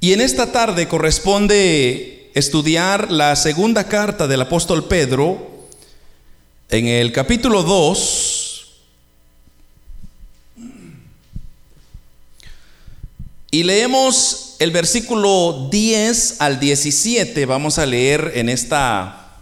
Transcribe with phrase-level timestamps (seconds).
[0.00, 5.66] Y en esta tarde corresponde estudiar la segunda carta del apóstol Pedro
[6.68, 8.78] en el capítulo 2.
[13.50, 17.44] Y leemos el versículo 10 al 17.
[17.46, 19.34] Vamos a leer en esta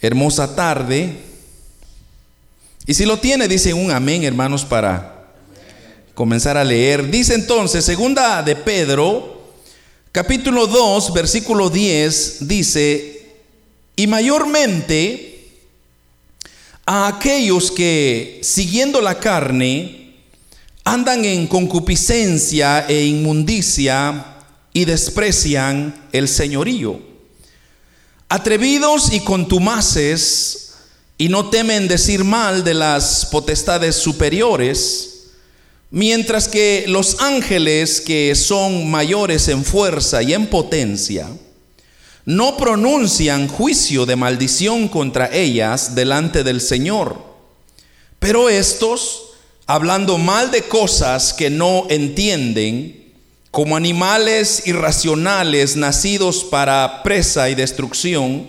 [0.00, 1.18] hermosa tarde.
[2.86, 5.19] Y si lo tiene, dice un amén, hermanos, para
[6.20, 7.10] comenzar a leer.
[7.10, 9.40] Dice entonces, segunda de Pedro,
[10.12, 13.26] capítulo 2, versículo 10, dice,
[13.96, 15.48] y mayormente
[16.84, 20.16] a aquellos que, siguiendo la carne,
[20.84, 24.36] andan en concupiscencia e inmundicia
[24.74, 27.00] y desprecian el señorío.
[28.28, 30.74] Atrevidos y contumaces,
[31.16, 35.09] y no temen decir mal de las potestades superiores,
[35.90, 41.28] Mientras que los ángeles que son mayores en fuerza y en potencia,
[42.24, 47.20] no pronuncian juicio de maldición contra ellas delante del Señor.
[48.20, 49.30] Pero estos,
[49.66, 53.12] hablando mal de cosas que no entienden,
[53.50, 58.46] como animales irracionales nacidos para presa y destrucción,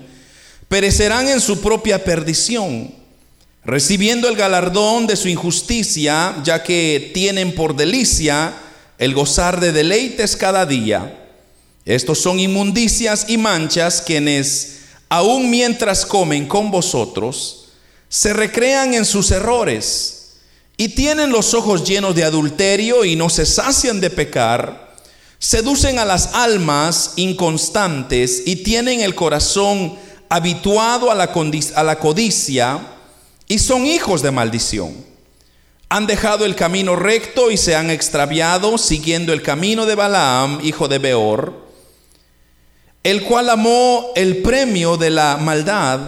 [0.67, 3.00] perecerán en su propia perdición
[3.63, 8.53] recibiendo el galardón de su injusticia, ya que tienen por delicia
[8.97, 11.17] el gozar de deleites cada día.
[11.85, 17.69] Estos son inmundicias y manchas quienes, aun mientras comen con vosotros,
[18.09, 20.33] se recrean en sus errores
[20.77, 24.95] y tienen los ojos llenos de adulterio y no se sacian de pecar,
[25.39, 29.95] seducen a las almas inconstantes y tienen el corazón
[30.29, 31.31] habituado a la,
[31.75, 32.79] a la codicia,
[33.51, 34.95] y son hijos de maldición.
[35.89, 40.87] Han dejado el camino recto y se han extraviado siguiendo el camino de Balaam, hijo
[40.87, 41.67] de Beor,
[43.03, 45.99] el cual amó el premio de la maldad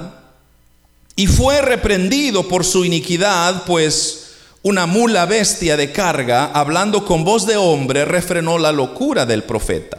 [1.18, 7.46] y fue reprendido por su iniquidad, pues una mula bestia de carga, hablando con voz
[7.46, 9.98] de hombre, refrenó la locura del profeta.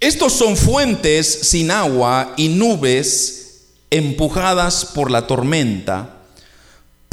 [0.00, 6.12] Estos son fuentes sin agua y nubes empujadas por la tormenta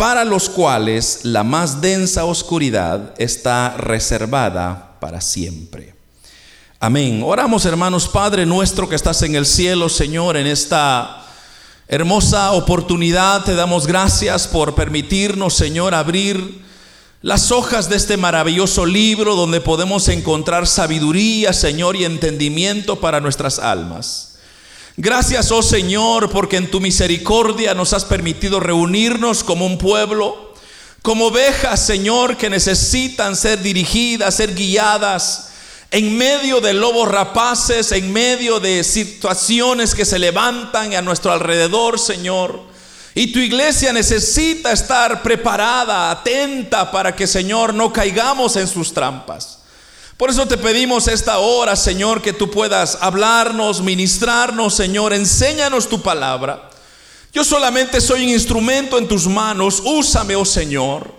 [0.04, 5.96] para los cuales la más densa oscuridad está reservada para siempre.
[6.78, 7.22] Amén.
[7.24, 11.26] Oramos hermanos, Padre nuestro que estás en el cielo, Señor, en esta
[11.88, 16.62] hermosa oportunidad te damos gracias por permitirnos, Señor, abrir
[17.22, 23.58] las hojas de este maravilloso libro donde podemos encontrar sabiduría, Señor, y entendimiento para nuestras
[23.58, 24.33] almas.
[24.96, 30.54] Gracias, oh Señor, porque en tu misericordia nos has permitido reunirnos como un pueblo,
[31.02, 35.50] como ovejas, Señor, que necesitan ser dirigidas, ser guiadas
[35.90, 42.00] en medio de lobos rapaces, en medio de situaciones que se levantan a nuestro alrededor,
[42.00, 42.62] Señor.
[43.16, 49.63] Y tu iglesia necesita estar preparada, atenta para que, Señor, no caigamos en sus trampas.
[50.18, 56.02] Por eso te pedimos esta hora, Señor, que tú puedas hablarnos, ministrarnos, Señor, enséñanos tu
[56.02, 56.70] palabra.
[57.34, 61.12] Yo solamente soy un instrumento en tus manos, úsame, oh Señor.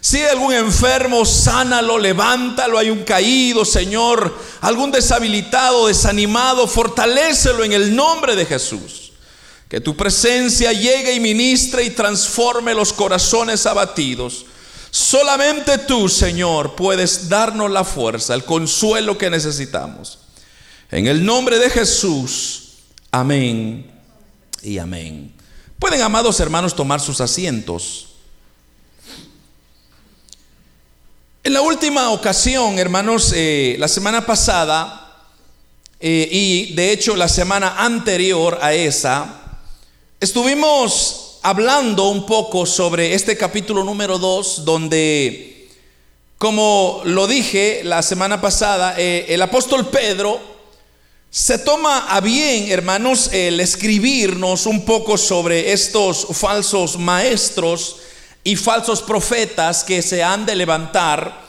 [0.00, 7.72] Si hay algún enfermo, sánalo, levántalo, hay un caído, Señor, algún deshabilitado, desanimado, fortalécelo en
[7.72, 9.12] el nombre de Jesús.
[9.68, 14.46] Que tu presencia llegue y ministre y transforme los corazones abatidos
[14.90, 20.18] Solamente tú, Señor, puedes darnos la fuerza, el consuelo que necesitamos.
[20.90, 22.78] En el nombre de Jesús,
[23.10, 23.90] amén
[24.62, 25.34] y amén.
[25.78, 28.06] Pueden, amados hermanos, tomar sus asientos.
[31.44, 35.26] En la última ocasión, hermanos, eh, la semana pasada,
[36.00, 39.40] eh, y de hecho la semana anterior a esa,
[40.20, 45.68] estuvimos hablando un poco sobre este capítulo número 2, donde,
[46.36, 50.40] como lo dije la semana pasada, eh, el apóstol Pedro
[51.30, 57.96] se toma a bien, hermanos, el escribirnos un poco sobre estos falsos maestros
[58.42, 61.44] y falsos profetas que se han de levantar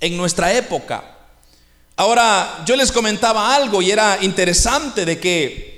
[0.00, 1.16] en nuestra época.
[1.96, 5.73] Ahora, yo les comentaba algo y era interesante de que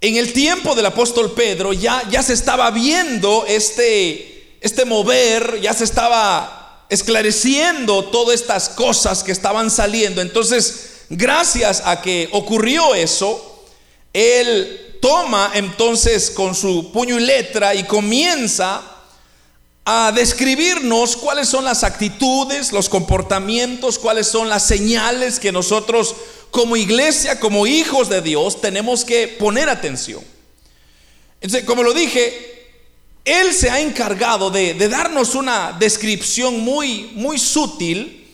[0.00, 5.74] en el tiempo del apóstol Pedro ya, ya se estaba viendo este, este mover, ya
[5.74, 10.22] se estaba esclareciendo todas estas cosas que estaban saliendo.
[10.22, 13.64] Entonces, gracias a que ocurrió eso,
[14.12, 18.82] él toma entonces con su puño y letra y comienza
[19.84, 26.14] a describirnos cuáles son las actitudes, los comportamientos, cuáles son las señales que nosotros
[26.50, 30.22] como iglesia, como hijos de Dios, tenemos que poner atención.
[31.40, 32.68] Entonces, como lo dije,
[33.24, 38.28] Él se ha encargado de, darnos una descripción muy, muy sutil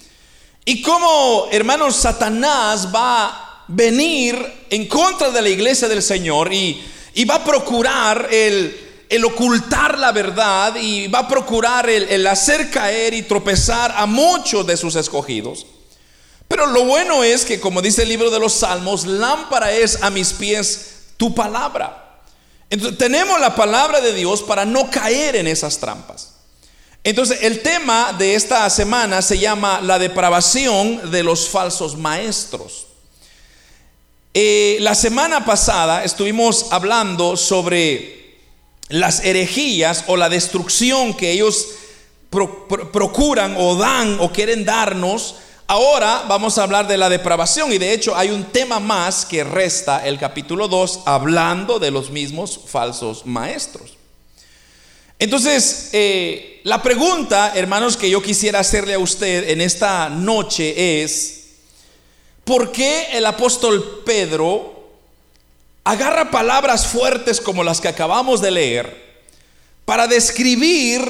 [0.64, 4.36] y cómo, hermanos, Satanás va a venir
[4.70, 6.82] en contra de la iglesia del Señor y,
[7.28, 13.22] va a procurar el ocultar la verdad y va a procurar el, hacer caer y
[13.22, 15.66] tropezar a muchos de sus escogidos.
[16.48, 20.10] Pero lo bueno es que, como dice el libro de los Salmos, lámpara es a
[20.10, 22.20] mis pies tu palabra.
[22.70, 26.34] Entonces tenemos la palabra de Dios para no caer en esas trampas.
[27.04, 32.88] Entonces el tema de esta semana se llama la depravación de los falsos maestros.
[34.34, 38.40] Eh, la semana pasada estuvimos hablando sobre
[38.88, 41.68] las herejías o la destrucción que ellos
[42.28, 47.92] procuran o dan o quieren darnos, ahora vamos a hablar de la depravación y de
[47.92, 53.26] hecho hay un tema más que resta el capítulo 2 hablando de los mismos falsos
[53.26, 53.96] maestros.
[55.18, 61.44] Entonces, eh, la pregunta, hermanos, que yo quisiera hacerle a usted en esta noche es,
[62.44, 64.90] ¿por qué el apóstol Pedro
[65.84, 69.06] agarra palabras fuertes como las que acabamos de leer
[69.86, 71.00] para describir,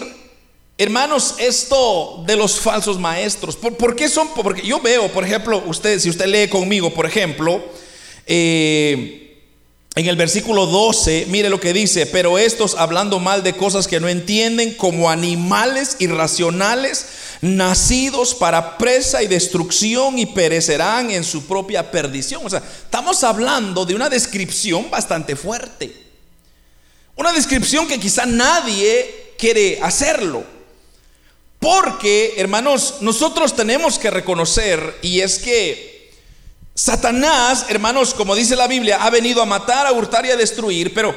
[0.79, 3.57] hermanos, esto de los falsos maestros.
[3.57, 4.29] ¿Por, qué son?
[4.35, 7.65] Porque yo veo, por ejemplo, usted, si usted lee conmigo, por ejemplo,
[8.27, 9.23] eh,
[9.95, 13.99] en el versículo 12, mire lo que dice, pero estos hablando mal de cosas que
[13.99, 17.07] no entienden como animales irracionales,
[17.41, 22.43] nacidos para presa y destrucción y perecerán en su propia perdición.
[22.45, 25.97] O sea, estamos hablando de una descripción bastante fuerte.
[27.15, 30.56] Una descripción que quizá nadie quiere hacerlo.
[31.67, 36.13] Porque, hermanos, nosotros tenemos que reconocer, y es que
[36.77, 40.95] Satanás, hermanos, como dice la Biblia, ha venido a matar, a hurtar y a destruir,
[40.95, 41.13] pero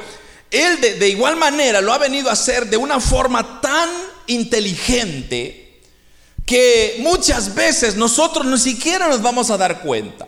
[0.50, 3.88] él de, igual manera lo ha venido a hacer de una forma tan
[4.26, 5.78] inteligente
[6.44, 10.26] que muchas veces nosotros ni siquiera nos vamos a dar cuenta.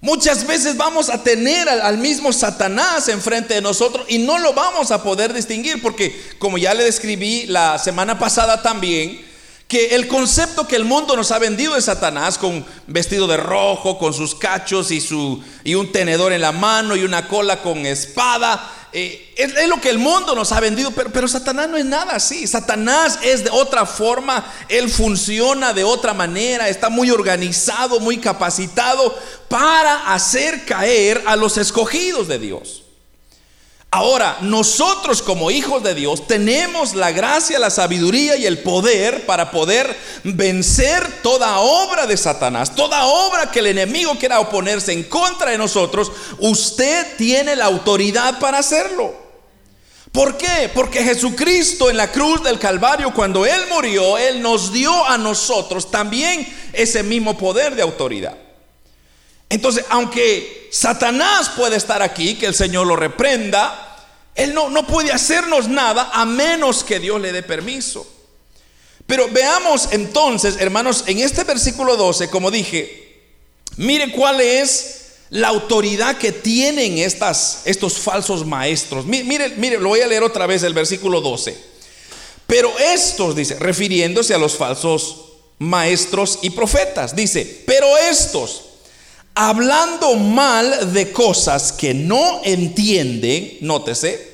[0.00, 4.54] Muchas veces vamos a tener al, al, mismo Satanás enfrente de nosotros y no lo
[4.54, 9.33] vamos a poder distinguir porque, como ya le describí la semana pasada también,
[9.74, 13.98] que el concepto que el mundo nos ha vendido de Satanás con vestido de rojo,
[13.98, 17.84] con sus cachos y, su, y un tenedor en la mano y una cola con
[17.84, 21.84] espada, eh, es, lo que el mundo nos ha vendido, pero, pero Satanás no es
[21.84, 22.46] nada así.
[22.46, 29.18] Satanás es de otra forma, él funciona de otra manera, está muy organizado, muy capacitado
[29.48, 32.83] para hacer caer a los escogidos de Dios.
[33.96, 39.52] Ahora, nosotros como hijos de Dios tenemos la gracia, la sabiduría y el poder para
[39.52, 45.52] poder vencer toda obra de Satanás, toda obra que el enemigo quiera oponerse en contra
[45.52, 46.10] de nosotros,
[46.40, 49.14] usted tiene la autoridad para hacerlo.
[50.10, 50.68] ¿Por qué?
[50.74, 55.92] Porque Jesucristo en la cruz del Calvario, cuando Él murió, Él nos dio a nosotros
[55.92, 58.36] también ese mismo poder de autoridad.
[59.48, 63.83] Entonces, aunque Satanás puede estar aquí, que el Señor lo reprenda,
[64.34, 68.06] él no, no puede hacernos nada a menos que Dios le dé permiso.
[69.06, 73.22] Pero veamos entonces, hermanos, en este versículo 12, como dije,
[73.76, 79.04] mire cuál es la autoridad que tienen estas, estos falsos maestros.
[79.04, 81.56] Mire, mire, lo voy a leer otra vez el versículo 12.
[82.46, 88.62] Pero estos, dice, refiriéndose a los falsos maestros y profetas, dice, pero estos,
[89.34, 94.32] hablando mal de cosas que no entienden, nótese,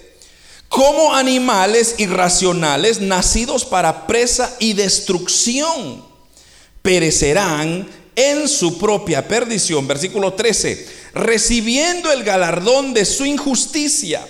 [0.68, 6.04] como animales irracionales nacidos para presa y destrucción,
[6.82, 9.88] perecerán en su propia perdición.
[9.88, 14.26] Versículo 13, recibiendo el galardón de su injusticia,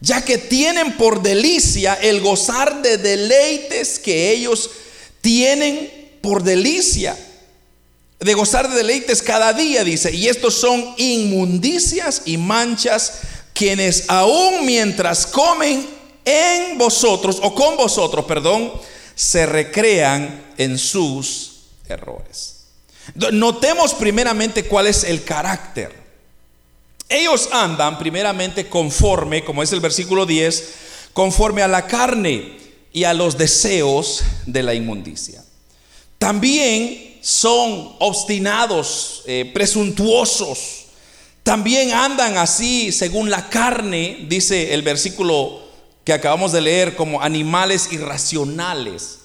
[0.00, 4.70] ya que tienen por delicia el gozar de deleites que ellos
[5.20, 7.16] tienen por delicia
[8.24, 13.20] de gozar de deleites cada día, dice, y estos son inmundicias y manchas
[13.52, 15.86] quienes aún mientras comen
[16.24, 18.72] en vosotros, o con vosotros, perdón,
[19.14, 22.64] se recrean en sus errores.
[23.14, 25.92] Notemos primeramente cuál es el carácter.
[27.08, 30.74] Ellos andan primeramente conforme, como es el versículo 10,
[31.12, 32.58] conforme a la carne
[32.92, 35.44] y a los deseos de la inmundicia.
[36.18, 40.86] También son obstinados, eh, presuntuosos.
[41.44, 45.62] También andan así según la carne, dice el versículo
[46.04, 49.20] que acabamos de leer como animales irracionales.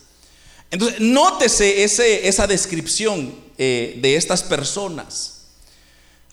[0.69, 5.45] Entonces, nótese ese, esa descripción eh, de estas personas.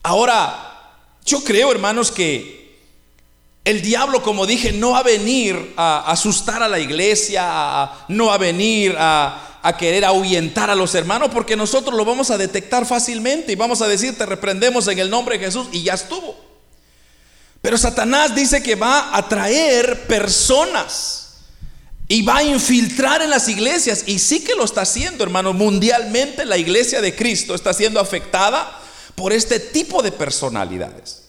[0.03, 0.93] Ahora,
[1.25, 2.79] yo creo, hermanos, que
[3.65, 8.35] el diablo, como dije, no va a venir a asustar a la iglesia, no va
[8.35, 12.85] a venir a, a querer ahuyentar a los hermanos, porque nosotros lo vamos a detectar
[12.85, 16.39] fácilmente y vamos a decir, te reprendemos en el nombre de Jesús y ya estuvo.
[17.63, 21.37] Pero Satanás dice que va a traer personas
[22.09, 24.05] y va a infiltrar en las iglesias.
[24.07, 25.55] Y sí que lo está haciendo, hermano.
[25.55, 28.79] Mundialmente la iglesia de Cristo está siendo afectada
[29.15, 31.24] por este tipo de personalidades.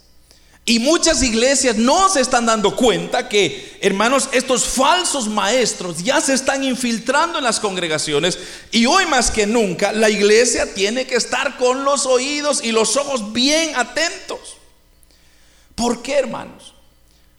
[0.68, 6.34] Y muchas iglesias no se están dando cuenta que, hermanos, estos falsos maestros ya se
[6.34, 8.40] están infiltrando en las congregaciones
[8.72, 12.98] y hoy más que nunca la iglesia tiene que estar con los oídos y los
[12.98, 14.58] ojos bien atentos.
[15.76, 16.74] ¿Por qué, hermanos?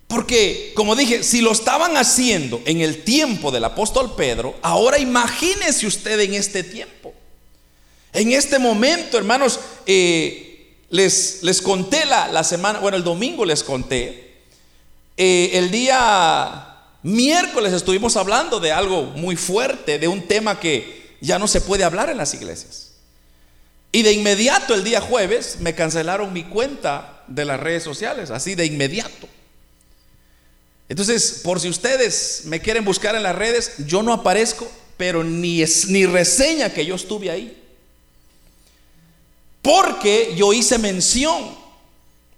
[0.06, 5.84] Porque, como dije, si lo estaban haciendo en el tiempo del apóstol Pedro, ahora imagínense
[5.84, 7.12] usted en este tiempo.
[8.12, 10.45] En este momento, hermanos, eh,
[10.90, 14.26] les, les, conté la, la, semana, bueno, el domingo les conté,
[15.16, 21.38] eh, el día miércoles estuvimos hablando de algo muy fuerte, de un tema que ya
[21.38, 22.92] no se puede hablar en las iglesias.
[23.92, 28.54] Y de inmediato el día jueves me cancelaron mi cuenta de las redes sociales, así
[28.54, 29.28] de inmediato.
[30.88, 35.64] Entonces, por si ustedes me quieren buscar en las redes, yo no aparezco, pero ni,
[35.88, 37.65] ni reseña que yo estuve ahí.
[39.66, 41.52] Porque yo hice mención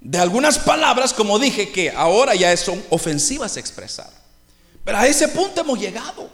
[0.00, 4.10] de algunas palabras, como dije, que ahora ya son ofensivas a expresar.
[4.82, 6.30] Pero a ese punto hemos llegado.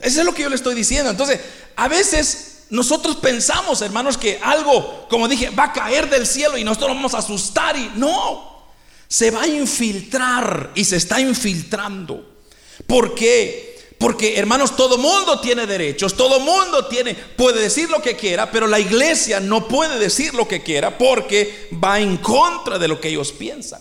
[0.00, 1.10] Eso es lo que yo le estoy diciendo.
[1.10, 1.38] Entonces,
[1.76, 6.64] a veces nosotros pensamos, hermanos, que algo, como dije, va a caer del cielo y
[6.64, 8.62] nosotros vamos a asustar y no,
[9.08, 12.38] se va a infiltrar y se está infiltrando.
[12.86, 13.75] ¿Por qué?
[13.98, 18.66] Porque, hermanos, todo mundo tiene derechos, todo mundo tiene, puede decir lo que quiera, pero
[18.66, 23.08] la iglesia no puede decir lo que quiera porque va en contra de lo que
[23.08, 23.80] ellos piensan.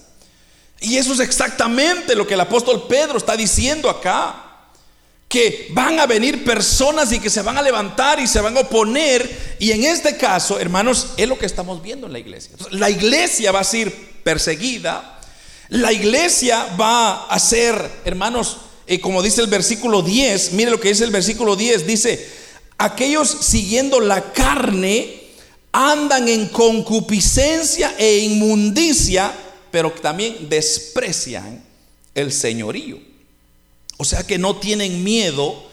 [0.79, 4.41] Y eso es exactamente lo que el apóstol Pedro está diciendo acá
[5.27, 8.61] que van a venir personas y que se van a levantar y se van a
[8.61, 9.57] oponer.
[9.59, 12.55] Y en este caso, hermanos, es lo que estamos viendo en la iglesia.
[12.71, 13.93] la iglesia va a ser
[14.23, 15.19] perseguida.
[15.69, 18.57] La iglesia va a ser, hermanos,
[18.87, 22.29] eh, como dice el versículo 10, mire lo que dice el versículo 10, dice,
[22.77, 25.23] aquellos siguiendo la carne
[25.71, 29.33] andan en concupiscencia e inmundicia,
[29.71, 31.63] pero también desprecian
[32.13, 32.97] el señorío.
[33.97, 35.63] O sea que no tienen miedo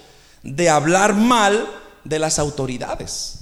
[0.42, 1.68] de hablar mal
[2.04, 3.38] de las autoridades.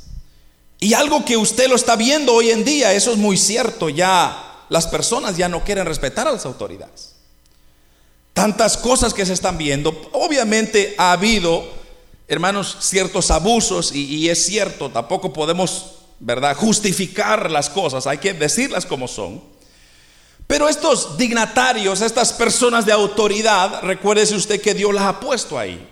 [0.80, 4.64] Y algo que usted lo está viendo hoy en día, eso es muy cierto, ya
[4.68, 7.09] las personas ya no quieren respetar a las autoridades.
[8.32, 11.64] Tantas cosas que se están viendo, obviamente ha habido,
[12.28, 18.86] hermanos, ciertos abusos y, es cierto, tampoco podemos, ¿verdad?, justificar las cosas, hay que decirlas
[18.86, 19.42] como son.
[20.46, 25.86] Pero estos dignatarios, estas personas de autoridad, recuérdese usted que Dios las ha puesto ahí.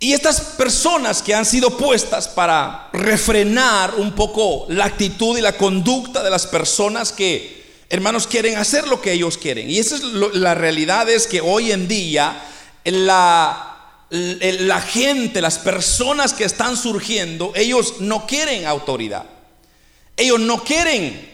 [0.00, 5.56] Y estas personas que han sido puestas para refrenar un poco la actitud y la
[5.56, 9.70] conducta de las personas que, hermanos, quieren hacer lo que ellos quieren.
[9.70, 12.42] Y esa es la realidad es que hoy en día
[12.84, 19.24] la, la gente, las personas que están surgiendo, ellos no quieren autoridad.
[20.16, 21.28] Ellos no quieren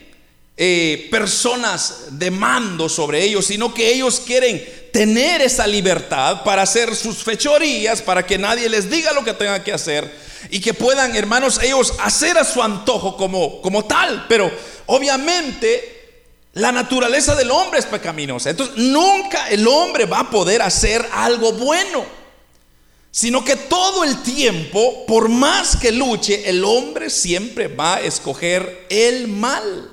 [0.57, 6.95] eh, personas de mando sobre ellos, sino que ellos quieren tener esa libertad para hacer
[6.95, 10.09] sus fechorías, para que nadie les diga lo que tengan que hacer
[10.49, 14.25] y que puedan, hermanos, ellos hacer a su antojo como, como tal.
[14.29, 14.51] Pero
[14.85, 15.94] obviamente
[16.55, 18.49] la naturaleza del hombre es pecaminosa.
[18.49, 22.05] Entonces nunca el hombre va a poder hacer algo bueno.
[23.11, 28.87] Sino que todo el tiempo, por más que luche, el hombre siempre va a escoger
[28.89, 29.91] el mal.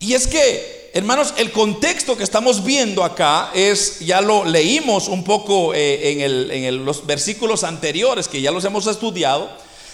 [0.00, 5.22] Y es que, hermanos, el contexto que estamos viendo acá es, ya lo leímos un
[5.22, 9.48] poco eh, en, los versículos anteriores, que ya los hemos estudiado,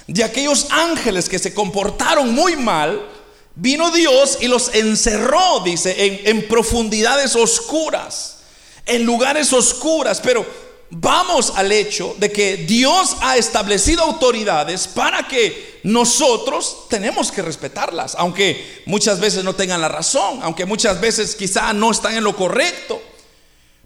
[0.06, 3.06] de aquellos ángeles que se comportaron muy mal,
[3.54, 8.38] vino Dios y los encerró, dice, en, profundidades oscuras,
[8.86, 10.46] en lugares oscuras, pero
[10.90, 18.14] vamos al hecho de que Dios ha establecido autoridades para que nosotros tenemos que respetarlas,
[18.18, 22.34] aunque muchas veces no tengan la razón, aunque muchas veces quizá no están en lo
[22.34, 23.00] correcto.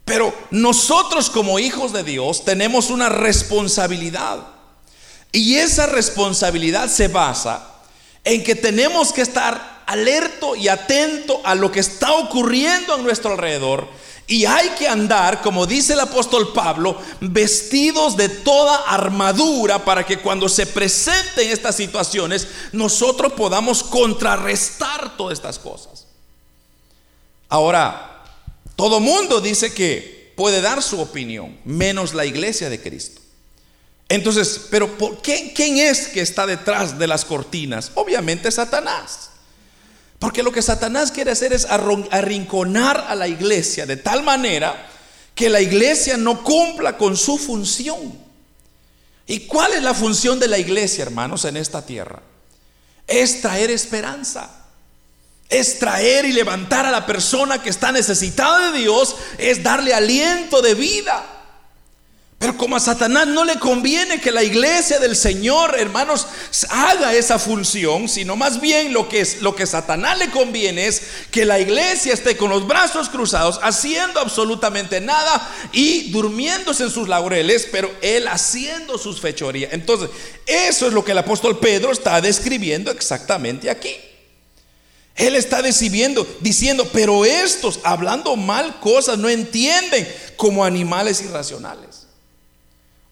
[0.05, 4.39] Pero nosotros como hijos de Dios tenemos una responsabilidad.
[5.33, 7.74] Y esa responsabilidad se basa
[8.25, 13.33] en que tenemos que estar alerto y atento a lo que está ocurriendo a nuestro
[13.33, 13.87] alrededor
[14.27, 20.19] Y hay que andar, como dice el apóstol Pablo, vestidos de toda armadura para que
[20.19, 26.07] cuando se presenten estas situaciones nosotros podamos contrarrestar todas estas cosas.
[27.51, 28.25] Ahora,
[28.77, 33.21] todo mundo dice que puede dar su opinión, menos la iglesia de Cristo.
[34.09, 37.93] Entonces, pero ¿por ¿quién es que está detrás de las cortinas?
[37.95, 39.31] Obviamente Satanás.
[40.19, 44.89] Porque lo que Satanás quiere hacer es arrinconar a la iglesia de tal manera
[45.35, 48.19] que la iglesia no cumpla con su función.
[49.27, 52.23] ¿Y cuál es la función de la iglesia, hermanos, en esta tierra?
[53.07, 54.51] Es traer esperanza.
[55.49, 59.17] Es traer y levantar a la persona que está necesitada de Dios.
[59.39, 61.34] Es darle aliento de vida.
[62.45, 66.27] Pero como a Satanás no le conviene que la iglesia del Señor, hermanos,
[66.69, 71.01] haga esa función, sino más bien lo que lo que a Satanás le conviene es
[71.31, 77.09] que la iglesia esté con los brazos cruzados, haciendo absolutamente nada y durmiéndose en sus
[77.09, 79.73] laureles, pero él haciendo sus fechorías.
[79.73, 80.11] Entonces,
[80.45, 83.97] eso es lo que el apóstol Pedro está describiendo exactamente aquí.
[85.17, 92.04] Él está decidiendo, diciendo, pero estos, hablando mal cosas, no entienden como animales irracionales.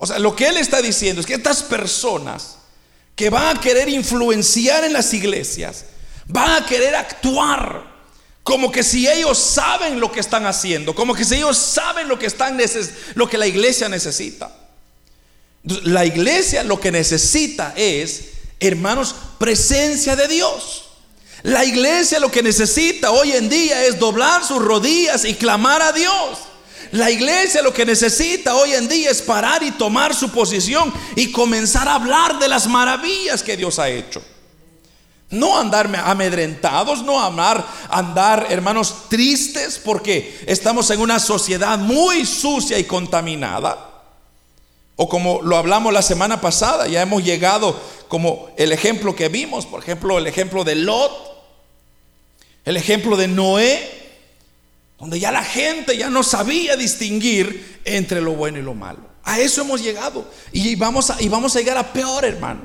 [0.03, 2.57] O sea, lo que él está diciendo es que estas personas
[3.15, 5.85] que van a querer influenciar en las iglesias,
[6.27, 7.89] van a querer actuar
[8.43, 12.19] como que si ellos saben lo que están haciendo, como que si ellos saben lo
[12.19, 12.59] que están
[13.15, 14.53] lo que la iglesia necesita.
[15.63, 18.25] la iglesia lo que necesita es,
[18.59, 20.83] hermanos, presencia de Dios.
[21.45, 25.93] La iglesia lo que necesita hoy en día es doblar sus rodillas y clamar a
[25.93, 26.39] Dios.
[26.93, 31.33] La iglesia lo que necesita hoy en día es parar y tomar su posición y
[31.33, 34.23] comenzar a hablar de las maravillas que Dios ha hecho.
[35.31, 42.79] No andar amedrentados, no andar, andar, hermanos, tristes porque estamos en una sociedad muy sucia
[42.79, 43.89] y contaminada.
[44.97, 47.75] O como lo hablamos la semana pasada, ya hemos llegado
[48.09, 51.11] como el ejemplo que vimos, por ejemplo, el ejemplo de Lot,
[52.67, 54.02] el ejemplo de Noé,
[55.03, 59.01] donde ya la gente ya no sabía distinguir entre lo bueno y lo malo.
[59.25, 62.61] A eso hemos llegado y vamos a, y vamos a llegar a peor, hermano.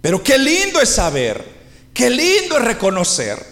[0.00, 1.44] Pero qué lindo es saber,
[1.92, 3.44] qué lindo es reconocer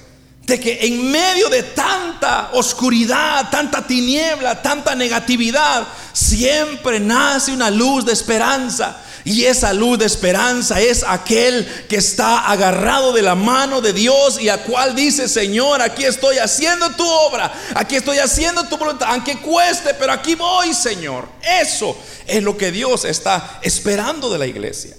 [0.42, 8.04] de que en medio de tanta oscuridad, tanta tiniebla, tanta negatividad, siempre nace una luz
[8.04, 13.82] de esperanza y esa luz de esperanza es aquel que está agarrado de la mano
[13.82, 18.66] de Dios y a cual dice, Señor, aquí estoy haciendo tu obra, aquí estoy haciendo
[18.68, 21.28] tu voluntad, aunque cueste, pero aquí voy, Señor.
[21.42, 21.94] Eso
[22.26, 24.96] es lo que Dios está esperando de la iglesia.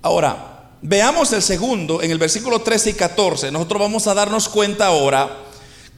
[0.00, 4.86] Ahora, veamos el segundo, en el versículo 13 y 14, nosotros vamos a darnos cuenta
[4.86, 5.36] ahora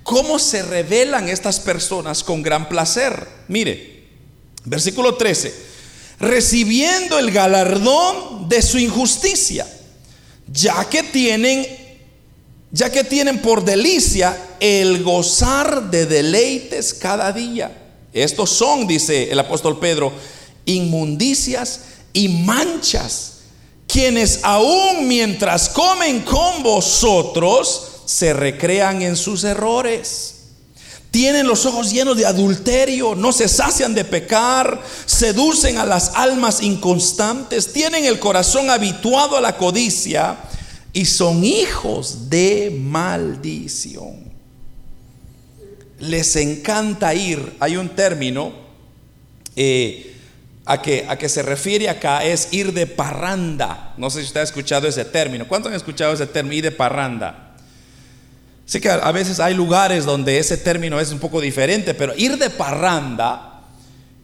[0.03, 3.29] cómo se revelan estas personas con gran placer.
[3.47, 4.09] Mire,
[4.65, 5.70] versículo 13
[6.21, 9.67] recibiendo el galardón de su injusticia,
[10.47, 11.81] ya que tienen
[12.73, 17.77] ya que tienen por delicia el gozar de deleites cada día.
[18.13, 20.13] Estos son, dice el apóstol Pedro,
[20.67, 21.81] inmundicias
[22.13, 23.39] y manchas,
[23.89, 30.40] quienes aún mientras comen con vosotros se recrean en sus errores.
[31.11, 36.63] Tienen los ojos llenos de adulterio, no se sacian de pecar, seducen a las almas
[36.63, 40.37] inconstantes, tienen el corazón habituado a la codicia
[40.93, 44.31] y son hijos de maldición.
[45.99, 48.53] Les encanta ir, hay un término
[49.57, 50.15] eh,
[50.65, 53.95] a, que, a que se refiere acá, es ir de parranda.
[53.97, 55.49] No sé si usted ha escuchado ese término.
[55.49, 57.50] ¿Cuántos han escuchado ese término, ir de parranda?
[58.71, 62.39] Sé que a veces hay lugares donde ese término es un poco diferente, pero ir
[62.39, 63.63] de parranda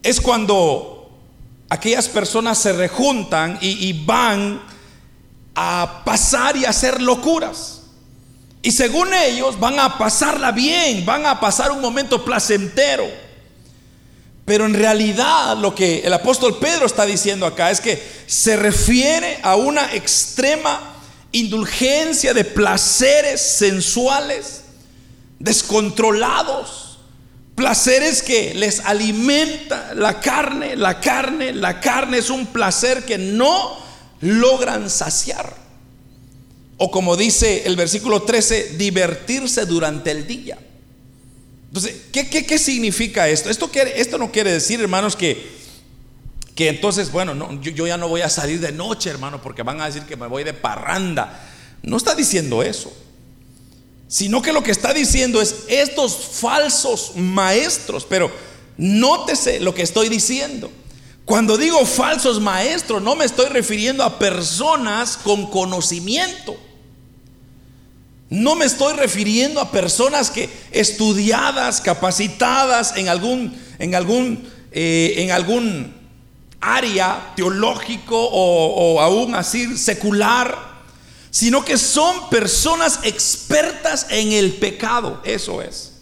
[0.04, 1.11] es cuando
[1.68, 4.62] aquellas personas se rejuntan y, van
[5.56, 7.80] a pasar y hacer locuras.
[8.62, 13.09] Y según ellos van a pasarla bien, van a pasar un momento placentero.
[14.44, 19.40] Pero en realidad lo que el apóstol Pedro está diciendo acá es que se refiere
[19.42, 20.95] a una extrema
[21.37, 24.62] indulgencia de placeres sensuales,
[25.38, 26.99] descontrolados,
[27.55, 33.77] placeres que les alimenta la carne, la carne, la carne es un placer que no
[34.20, 35.55] logran saciar.
[36.79, 40.59] O como dice el versículo 13, divertirse durante el día.
[41.68, 43.51] Entonces, ¿qué, qué, significa esto?
[43.51, 45.57] Esto, esto no quiere decir, hermanos, que
[46.56, 49.78] que entonces, bueno, no, yo, ya no voy a salir de noche, hermano, porque van
[49.82, 51.38] a decir que me voy de parranda.
[51.82, 52.92] No está diciendo eso.
[54.08, 58.30] sino que lo que está diciendo es estos falsos maestros, pero
[58.78, 60.70] nótese lo que estoy diciendo.
[61.26, 66.56] Cuando digo falsos maestros, no me estoy refiriendo a personas con conocimiento.
[68.30, 75.32] No me estoy refiriendo a personas que estudiadas, capacitadas en algún, en algún, eh, en
[75.32, 75.95] algún
[76.74, 80.76] área teológico o, aún así secular
[81.31, 85.92] sino que son personas expertas en el pecado, eso es.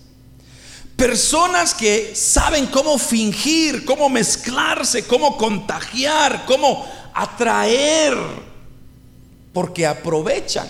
[0.95, 8.17] Personas que saben cómo fingir, cómo mezclarse, cómo contagiar, cómo atraer,
[9.53, 10.69] porque aprovechan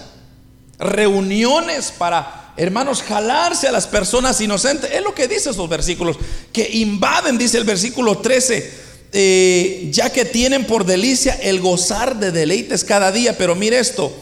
[0.79, 4.91] reuniones para, hermanos, jalarse a las personas inocentes.
[4.91, 6.17] Es lo que dice esos versículos,
[6.55, 8.84] que invaden, dice el versículo 13,
[9.17, 13.39] eh, ya que tienen por delicia el gozar de deleites cada día.
[13.39, 14.13] Pero mire esto,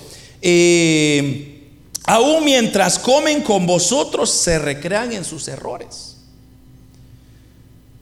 [0.42, 1.70] eh,
[2.04, 6.16] aún mientras comen con vosotros, se recrean en sus errores.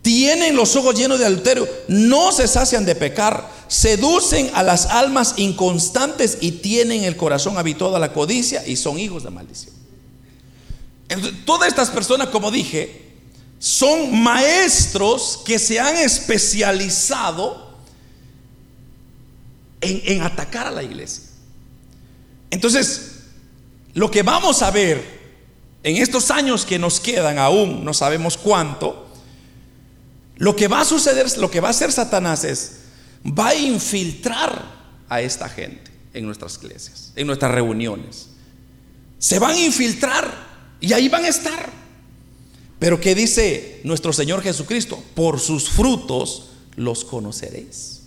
[0.02, 5.34] Tienen los ojos llenos de adulterio, no se sacian de pecar, seducen a las almas
[5.36, 9.74] inconstantes y tienen el corazón habituado a la codicia y son hijos de maldición.
[11.44, 13.09] todas estas personas, como dije,
[13.60, 17.78] son maestros que se han especializado
[19.82, 21.24] en atacar a la iglesia.
[22.50, 23.20] Entonces,
[23.94, 25.20] lo que vamos a ver
[25.82, 29.08] en estos años que nos quedan aún, no sabemos cuánto,
[30.36, 32.80] lo que va a suceder, lo que va a hacer Satanás es,
[33.26, 38.28] va a infiltrar a esta gente en nuestras iglesias, en nuestras reuniones.
[39.18, 40.32] Se van a infiltrar
[40.80, 41.79] y ahí van a estar.
[42.80, 45.00] Pero ¿qué dice nuestro Señor Jesucristo?
[45.14, 48.00] Por sus frutos los conoceréis.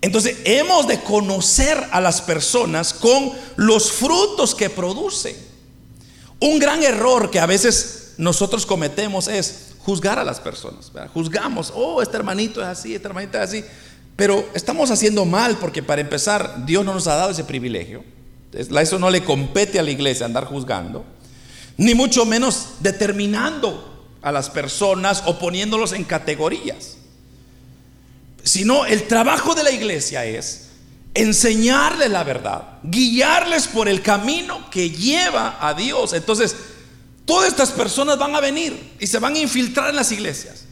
[0.00, 5.36] Entonces hemos de conocer a las personas con los frutos que producen.
[6.40, 10.92] Un gran error que a veces nosotros cometemos es juzgar a las personas.
[11.12, 13.64] Juzgamos, oh, este hermanito es así, este hermanito es así.
[14.14, 18.04] Pero estamos haciendo mal porque para empezar, Dios no nos ha dado ese privilegio.
[18.52, 21.04] Eso no le compete a la iglesia andar juzgando,
[21.76, 26.96] ni mucho menos determinando a las personas o poniéndolos en categorías
[28.44, 30.66] sino el trabajo de la iglesia es
[31.14, 36.12] enseñarles la verdad, guiarles por el camino que lleva a Dios.
[36.12, 36.54] Entonces,
[37.24, 40.64] todas estas personas van a venir y se van a infiltrar en las iglesias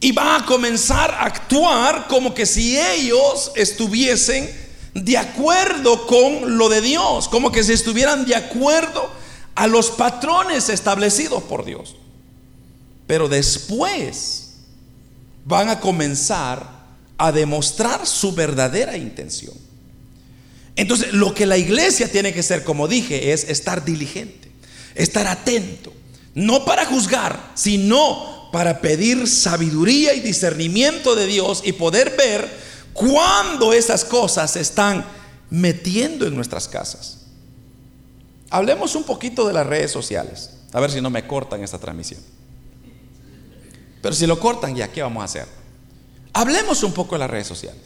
[0.00, 4.48] y van a comenzar a actuar como que si ellos estuviesen
[4.94, 9.10] de acuerdo con lo de Dios, como que si estuvieran de acuerdo
[9.64, 11.96] a los patrones establecidos por Dios.
[13.06, 14.56] Pero después
[15.46, 16.68] van a comenzar
[17.16, 19.54] a demostrar su verdadera intención.
[20.76, 24.50] Entonces, lo que la iglesia tiene que ser, como dije, es estar diligente,
[24.94, 25.94] estar atento,
[26.34, 32.50] no para juzgar, sino para pedir sabiduría y discernimiento de Dios y poder ver
[32.92, 35.06] cuando esas cosas se están
[35.48, 37.23] metiendo en nuestras casas.
[38.50, 42.20] Hablemos un poquito de las redes sociales, a ver si no me cortan esta transmisión.
[44.02, 45.46] Pero si lo cortan, ya, ¿qué vamos a hacer?
[46.32, 47.80] Hablemos un poco de las redes sociales.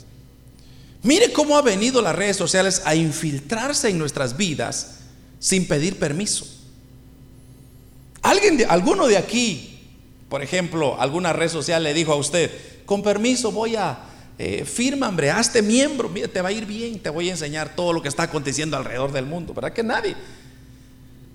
[1.02, 4.98] Mire cómo ha venido las redes sociales a infiltrarse en nuestras vidas
[5.38, 6.46] sin pedir permiso.
[8.22, 9.80] Alguien de, alguno de aquí,
[10.28, 12.50] por ejemplo, alguna red social le dijo a usted,
[12.84, 13.98] con permiso voy a,
[14.38, 17.92] eh, firma, hombre, hazte miembro, te va a ir bien, te voy a enseñar todo
[17.92, 20.16] lo que está aconteciendo alrededor del mundo, ¿verdad que nadie?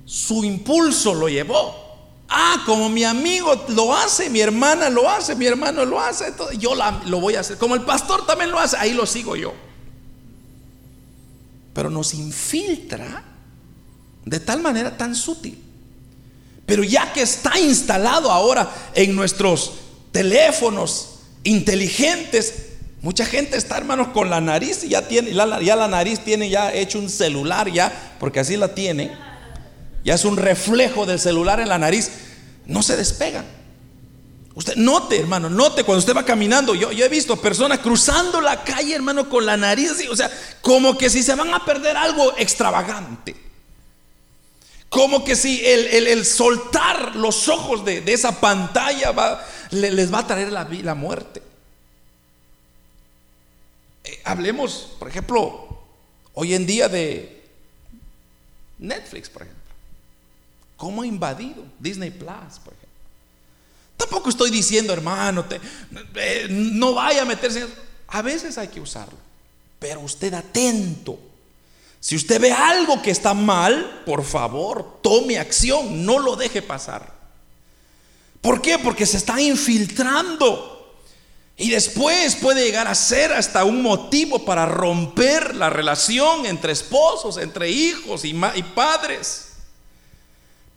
[0.06, 1.84] Su impulso lo llevó
[2.36, 6.74] Ah, como mi amigo lo hace, mi hermana lo hace, mi hermano lo hace, yo
[7.06, 7.60] lo voy a hacer.
[7.60, 9.54] Como el pastor también lo hace, ahí lo sigo yo.
[11.76, 13.24] Pero nos infiltra
[14.26, 15.62] de tal manera tan sutil.
[16.66, 19.74] Pero ya que está instalado ahora en nuestros
[20.12, 22.70] teléfonos inteligentes,
[23.04, 26.74] mucha gente está, hermanos, con la nariz y ya tiene, ya la nariz tiene ya
[26.74, 29.12] hecho un celular ya, porque así la tiene
[30.04, 32.12] ya es un reflejo del celular en la nariz,
[32.66, 33.46] no se despegan.
[34.56, 36.76] Usted note, hermano, note cuando usted va caminando.
[36.76, 40.30] Yo, yo he visto personas cruzando la calle, hermano, con la nariz, o sea,
[40.62, 43.36] como que si se van a perder algo extravagante.
[44.90, 50.68] Como que si el, soltar los ojos de, esa pantalla les va a traer la,
[50.70, 51.42] la muerte.
[54.04, 55.84] Eh, hablemos, por ejemplo,
[56.36, 57.44] hoy en día de
[58.78, 59.53] Netflix, por ejemplo.
[60.84, 62.90] ¿Cómo ha invadido Disney Plus, por ejemplo?
[63.96, 65.46] Tampoco estoy diciendo, hermano,
[66.16, 67.66] eh, no vaya a meterse.
[68.10, 69.18] A veces hay que usarlo,
[69.80, 71.18] pero usted atento.
[72.02, 77.14] Si usted ve algo que está mal, por favor, tome acción, no lo deje pasar.
[78.42, 78.78] ¿Por qué?
[78.78, 80.98] Porque se está infiltrando.
[81.56, 87.38] Y después puede llegar a ser hasta un motivo para romper la relación entre esposos,
[87.38, 89.53] entre hijos y, y padres.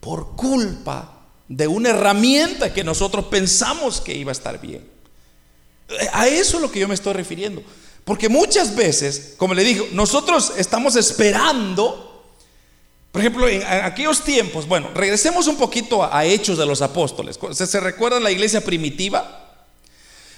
[0.07, 4.89] Por culpa de una herramienta que nosotros pensamos que iba a estar bien.
[6.13, 7.61] A eso es lo que yo me estoy refiriendo.
[8.05, 12.23] Porque muchas veces, como le digo, nosotros estamos esperando,
[13.11, 17.37] por ejemplo, en aquellos tiempos, bueno, regresemos un poquito a, Hechos de los Apóstoles.
[17.51, 19.36] ¿Se, ¿Se recuerdan la iglesia primitiva?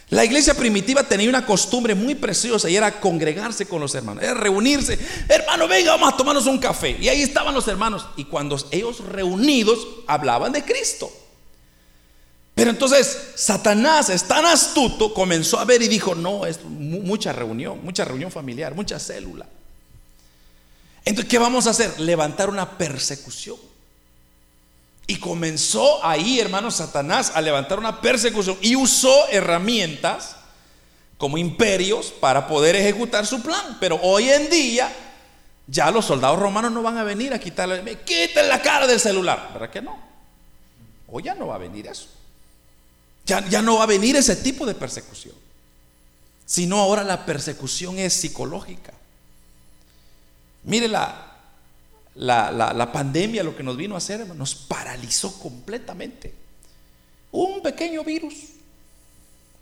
[0.10, 4.34] La iglesia primitiva tenía una costumbre muy preciosa y era congregarse con los hermanos, era
[4.34, 4.98] reunirse.
[5.28, 6.98] Hermano, venga, vamos a tomarnos un café.
[7.00, 8.08] Y ahí estaban los hermanos.
[8.16, 11.12] Y cuando ellos reunidos hablaban de Cristo.
[12.56, 17.80] Pero entonces Satanás es tan astuto, comenzó a ver y dijo, no, es mucha reunión,
[17.84, 19.48] mucha reunión familiar, mucha célula.
[21.06, 22.00] Entonces, ¿qué vamos a hacer?
[22.00, 23.58] Levantar una persecución.
[25.10, 30.36] Y comenzó ahí, hermano, Satanás a levantar una persecución y usó herramientas
[31.18, 33.78] como imperios para poder ejecutar su plan.
[33.80, 34.96] Pero hoy en día
[35.66, 39.50] ya los soldados romanos no van a venir a quitarle, quiten la cara del celular.
[39.52, 39.98] ¿Verdad que no?
[41.08, 42.08] Hoy ya no va a venir eso.
[43.26, 45.34] Ya, no va a venir ese tipo de persecución.
[46.46, 48.94] Sino ahora la persecución es psicológica.
[50.66, 51.29] Mire la,
[52.20, 56.34] la, pandemia, lo que nos vino a hacer, nos paralizó completamente.
[57.32, 58.36] Un pequeño virus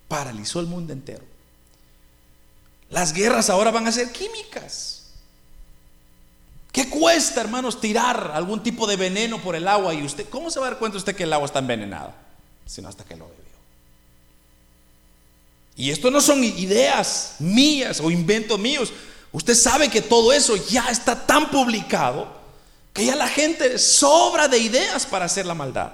[0.07, 1.23] paralizó el mundo entero.
[2.89, 5.03] Las guerras ahora van a ser químicas.
[6.71, 9.93] ¿Qué cuesta, hermanos, tirar algún tipo de veneno por el agua?
[9.93, 12.15] Y usted, ¿cómo se va a dar cuenta usted que el agua está envenenada?
[12.65, 13.43] Sino hasta que lo bebió.
[15.75, 18.91] Y esto no son ideas mías o inventos míos.
[19.31, 22.36] Usted sabe que todo eso ya está tan publicado
[22.97, 25.91] que ya la gente sobra de ideas para hacer la maldad.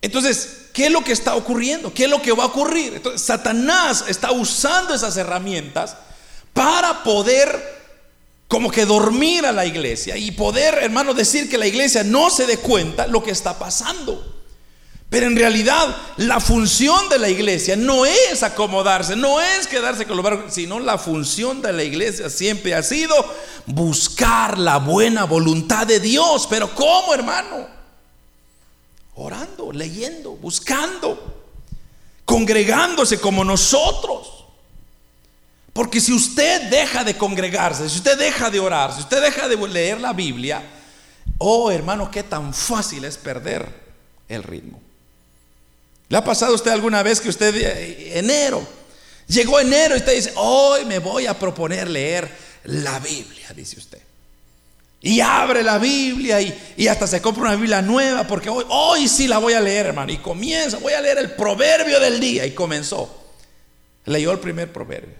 [0.00, 1.92] Entonces, ¿qué es lo que está ocurriendo?
[1.92, 2.94] ¿Qué es lo que va a ocurrir?
[2.94, 5.96] Entonces, Satanás está usando esas herramientas
[6.54, 7.78] para poder
[8.48, 12.46] como que dormir a la iglesia y poder, hermano, decir que la iglesia no se
[12.46, 14.39] dé cuenta lo que está pasando.
[15.10, 20.16] Pero en realidad la función de la iglesia no es acomodarse, no es quedarse con
[20.16, 23.16] los sino la función de la iglesia siempre ha sido
[23.66, 26.46] buscar la buena voluntad de Dios.
[26.48, 27.66] Pero ¿cómo, hermano?
[29.16, 31.42] Orando, leyendo, buscando,
[32.24, 34.44] congregándose como nosotros.
[35.72, 39.56] Porque si usted deja de congregarse, si usted deja de orar, si usted deja de
[39.66, 40.62] leer la Biblia,
[41.38, 43.66] oh hermano, qué tan fácil es perder
[44.28, 44.80] el ritmo.
[46.10, 48.66] ¿Le ha pasado a usted alguna vez que usted, eh, enero,
[49.28, 52.28] llegó enero y usted dice, hoy me voy a proponer leer
[52.64, 54.00] la Biblia, dice usted?
[55.00, 59.28] Y abre la Biblia y, hasta se compra una Biblia nueva porque hoy, hoy sí
[59.28, 60.10] la voy a leer, hermano.
[60.10, 62.44] Y comienza, voy a leer el proverbio del día.
[62.44, 63.16] Y comenzó.
[64.06, 65.14] Leyó el primer proverbio.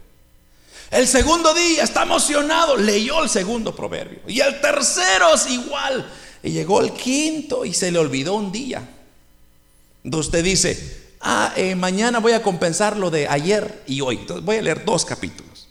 [0.91, 4.19] El segundo día está emocionado, leyó el segundo proverbio.
[4.27, 6.11] Y el tercero es igual.
[6.43, 8.83] Y llegó el quinto y se le olvidó un día.
[10.05, 14.17] Entonces usted dice, ah, eh, mañana voy a compensar lo de ayer y hoy.
[14.17, 15.69] Entonces voy a leer dos capítulos.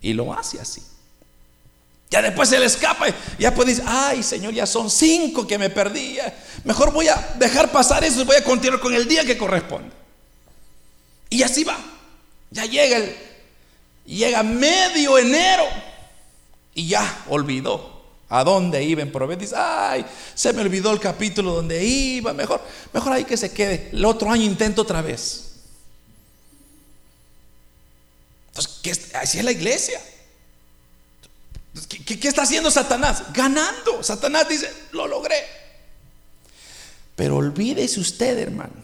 [0.00, 0.82] Y lo hace así.
[2.10, 3.06] Ya después se le escapa.
[3.38, 6.18] Ya puede decir, ay Señor, ya son cinco que me perdí.
[6.64, 9.94] Mejor voy a dejar pasar eso y voy a continuar con el día que corresponde.
[11.30, 11.78] Y así va.
[12.50, 13.16] Ya llega el,
[14.04, 15.64] llega medio enero
[16.74, 17.95] y ya olvidó
[18.28, 19.50] ¿A dónde iba en Proverbios?
[19.50, 22.32] Dice, ay, se me olvidó el capítulo donde iba.
[22.32, 22.60] Mejor,
[22.92, 23.90] mejor ahí que se quede.
[23.92, 25.52] El otro año intento otra vez.
[28.48, 30.00] Entonces, así es la iglesia.
[31.88, 33.32] ¿Qué, ¿Qué, está haciendo Satanás?
[33.32, 34.02] Ganando.
[34.02, 35.44] Satanás dice, lo logré.
[37.14, 38.74] Pero olvídese usted, hermano,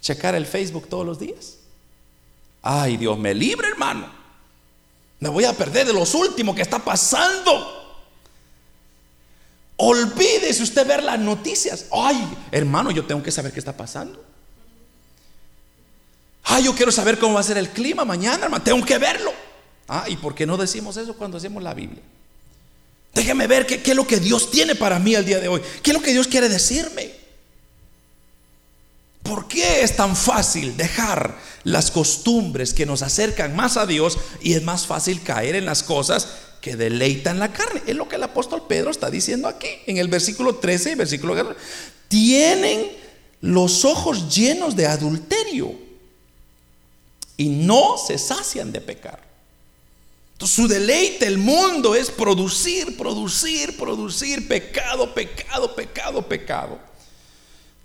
[0.00, 1.56] checar el Facebook todos los días.
[2.62, 4.12] Ay, Dios me libre, hermano.
[5.18, 7.77] Me voy a perder de los últimos que está pasando.
[9.80, 11.86] Olvídese usted ver las noticias.
[11.92, 14.24] Ay, hermano, yo tengo que saber qué está pasando.
[16.42, 18.64] Ay, yo quiero saber cómo va a ser el clima mañana, hermano.
[18.64, 19.32] Tengo que verlo.
[19.86, 22.02] Ah, ¿y por qué no decimos eso cuando hacemos la Biblia?
[23.14, 25.62] Déjeme ver qué, qué es lo que Dios tiene para mí el día de hoy.
[25.80, 27.12] ¿Qué es lo que Dios quiere decirme?
[29.22, 34.54] ¿Por qué es tan fácil dejar las costumbres que nos acercan más a Dios y
[34.54, 36.28] es más fácil caer en las cosas
[36.60, 37.82] que deleitan la carne.
[37.86, 41.34] Es lo que el apóstol Pedro está diciendo aquí, en el versículo 13 y versículo
[41.34, 41.58] 14.
[42.08, 42.90] Tienen
[43.40, 45.74] los ojos llenos de adulterio
[47.36, 49.26] y no se sacian de pecar.
[50.38, 56.78] su deleite, el mundo, es producir, producir, producir pecado, pecado, pecado, pecado.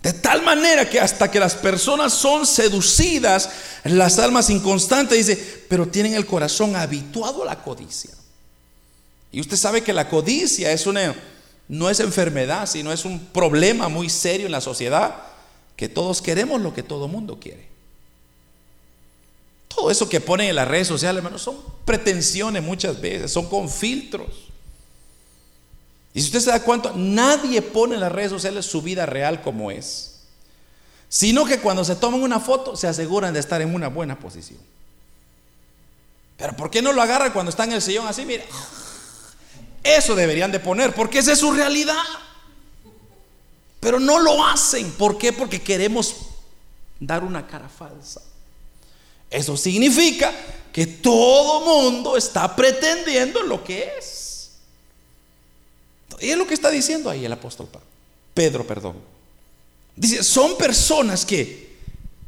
[0.01, 3.49] De tal manera que hasta que las personas son seducidas,
[3.85, 8.11] las almas inconstantes, dice, pero tienen el corazón habituado a la codicia.
[9.33, 11.15] Y usted sabe que la codicia es una,
[11.67, 15.15] no es enfermedad, sino es un problema muy serio en la sociedad,
[15.75, 17.67] que todos queremos lo que todo mundo quiere.
[19.67, 23.67] Todo eso que ponen en las redes sociales, hermanos, son pretensiones muchas veces, son con
[23.67, 24.29] filtros.
[26.13, 29.41] Y si usted se da cuenta, nadie pone en las redes sociales su vida real
[29.41, 30.19] como es.
[31.09, 34.59] Sino que cuando se toman una foto se aseguran de estar en una buena posición.
[36.37, 38.25] Pero ¿por qué no lo agarran cuando están en el sillón así?
[38.25, 38.43] Mira,
[39.83, 41.95] eso deberían de poner, porque esa es su realidad.
[43.79, 44.91] Pero no lo hacen.
[44.91, 45.33] ¿Por qué?
[45.33, 46.15] Porque queremos
[46.99, 48.21] dar una cara falsa.
[49.29, 50.31] Eso significa
[50.71, 54.51] que todo mundo está pretendiendo lo que es.
[56.19, 57.67] Y es lo que está diciendo ahí el apóstol
[58.33, 58.95] Pedro, perdón.
[59.95, 61.75] Dice, son personas que,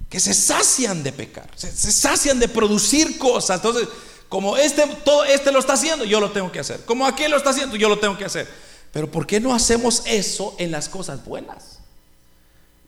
[0.09, 3.57] que se sacian de pecar, se, sacian de producir cosas.
[3.57, 3.87] Entonces,
[4.29, 6.83] como este, todo, este lo está haciendo, yo lo tengo que hacer.
[6.85, 8.47] Como aquel lo está haciendo, yo lo tengo que hacer.
[8.91, 11.79] Pero ¿por qué no hacemos eso en las cosas buenas?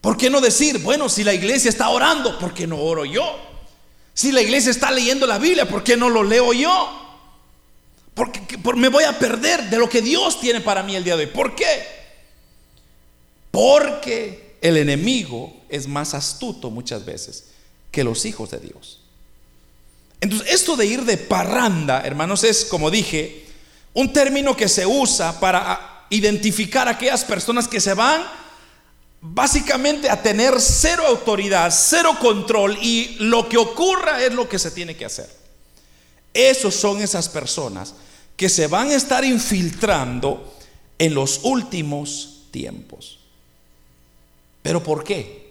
[0.02, 3.24] ¿Por qué no decir, bueno, si la iglesia está orando, ¿por qué no oro yo?
[4.14, 7.08] Si la iglesia está leyendo la Biblia, ¿por qué no lo leo yo?
[8.14, 11.26] Porque, me voy a perder de lo que Dios tiene para mí el día de
[11.26, 11.32] hoy.
[11.32, 11.86] ¿Por qué?
[13.52, 17.50] Porque el enemigo es más astuto muchas veces
[17.92, 19.02] que los hijos de Dios.
[20.22, 23.46] Entonces, esto de ir de parranda, hermanos, es, como dije,
[23.94, 28.24] un término que se usa para identificar a aquellas personas que se van
[29.22, 34.72] básicamente a tener cero autoridad, cero control y lo que ocurra es lo que se
[34.72, 35.30] tiene que hacer.
[36.34, 37.96] Esos son esas personas
[38.36, 40.54] que se van a estar infiltrando
[41.00, 43.20] en los últimos tiempos.
[44.62, 45.48] ¿Pero por qué?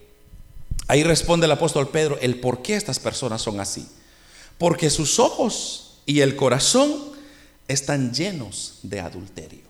[0.88, 3.88] Ahí responde el apóstol Pedro el por qué estas personas son así.
[4.58, 7.12] Porque sus ojos y el corazón
[7.68, 9.66] están llenos de adulterio.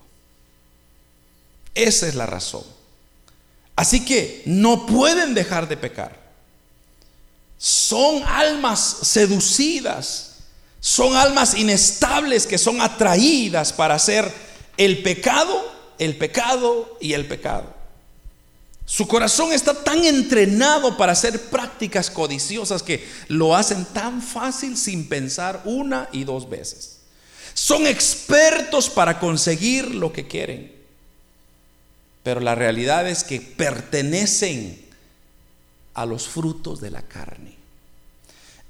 [1.73, 2.63] Esa es la razón.
[3.75, 6.17] Así que no pueden dejar de pecar.
[7.57, 10.37] Son almas seducidas,
[10.79, 14.31] son almas inestables que son atraídas para hacer
[14.77, 17.76] el pecado, el pecado y el pecado.
[18.87, 25.07] Su corazón está tan entrenado para hacer prácticas codiciosas que lo hacen tan fácil sin
[25.07, 27.01] pensar una y dos veces.
[27.53, 30.77] Son expertos para conseguir lo que quieren
[32.27, 34.85] pero la realidad es que pertenecen
[35.93, 37.55] a los frutos de la carne.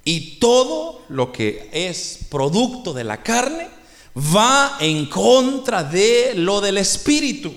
[0.04, 3.68] Y todo lo que es producto de la carne
[4.16, 7.52] va en contra de lo del espíritu.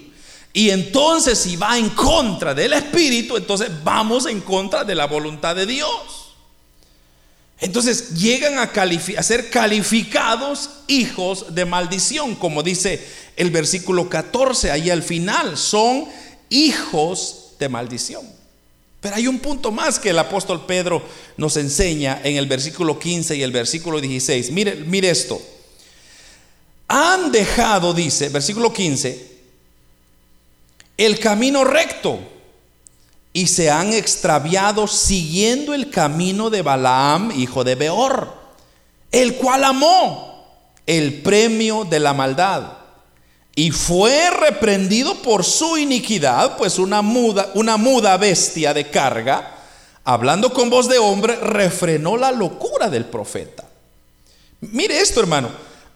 [0.54, 5.56] Y entonces si va en contra del espíritu, entonces vamos en contra de la voluntad
[5.56, 6.22] de Dios.
[7.62, 8.74] Entonces llegan a,
[9.24, 13.06] ser calificados hijos de maldición, como dice
[13.38, 16.06] el versículo 14, ahí al final, son
[16.50, 18.28] hijos de maldición.
[19.00, 21.04] Pero hay un punto más que el apóstol Pedro
[21.38, 24.52] nos enseña en el versículo 15 y el versículo 16.
[24.52, 25.42] Mire, mire esto.
[26.88, 29.31] Han dejado, dice, versículo 15,
[31.06, 32.20] el camino recto
[33.34, 38.32] y se han extraviado siguiendo el camino de Balaam, hijo de Beor,
[39.12, 40.46] el cual amó
[40.86, 42.74] el premio de la maldad
[43.56, 49.56] y fue reprendido por su iniquidad, pues una muda, una muda bestia de carga,
[50.04, 53.64] hablando con voz de hombre, refrenó la locura del profeta.
[54.62, 55.50] Mire esto, hermano,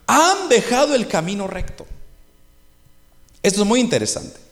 [0.08, 1.86] han dejado el camino recto.
[3.44, 4.45] Esto es muy interesante.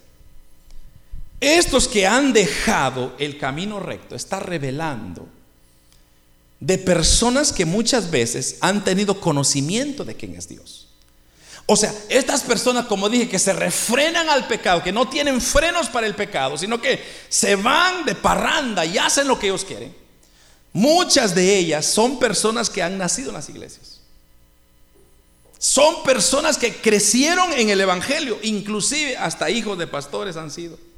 [1.43, 5.27] Estos que han dejado el camino recto está revelando
[6.61, 10.87] de personas que muchas veces han tenido conocimiento de quién es Dios.
[11.65, 15.89] O sea, estas personas, como dije, que se refrenan al pecado, que no tienen frenos
[15.89, 19.93] para el pecado, sino que se van de parranda y hacen lo que ellos quieren.
[20.71, 23.99] Muchas de ellas son personas que han nacido en las iglesias.
[25.59, 30.92] Son personas que crecieron en el Evangelio, inclusive hasta hijos de pastores han sido.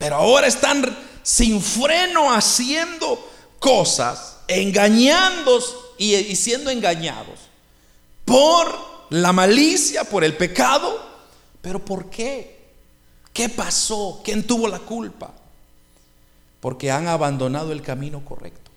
[0.00, 3.22] Pero ahora están sin freno haciendo
[3.58, 5.60] cosas, engañando
[5.98, 7.38] y siendo engañados
[8.24, 8.74] por
[9.10, 10.98] la malicia, por el pecado.
[11.60, 12.60] Pero ¿por qué?
[13.34, 14.22] ¿Qué pasó?
[14.24, 15.34] ¿Quién tuvo la culpa?
[16.60, 18.70] Porque han abandonado el camino correcto.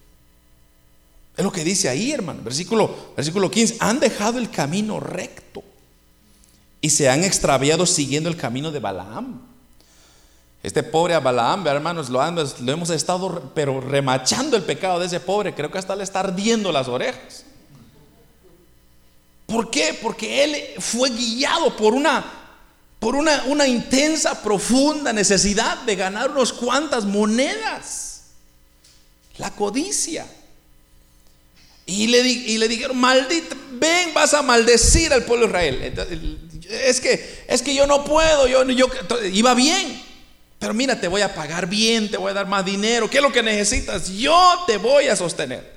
[1.38, 2.42] Es lo que dice ahí, hermano.
[2.44, 3.78] Versículo, versículo 15.
[3.80, 5.64] Han dejado el camino recto
[6.82, 9.53] y se han extraviado siguiendo el camino de Balaam.
[10.64, 15.54] Este pobre Balaam, hermanos, lo, lo hemos estado, pero remachando el pecado de ese pobre.
[15.54, 17.44] Creo que hasta le está ardiendo las orejas.
[19.46, 20.00] ¿Por qué?
[20.02, 22.24] Porque él fue guiado por una,
[22.98, 28.22] por una, una intensa, profunda necesidad de ganar unos cuantas monedas.
[29.38, 30.26] La codicia.
[31.86, 36.40] Y le, y le dijeron, maldito, ven, vas a maldecir al pueblo de Israel.
[36.70, 38.88] es que, es que yo no puedo, yo, yo
[39.26, 40.13] iba bien.
[40.64, 43.10] Pero mira, te voy a pagar bien, te voy a dar más dinero.
[43.10, 44.08] ¿Qué es lo que necesitas?
[44.08, 45.70] Yo te voy a sostener.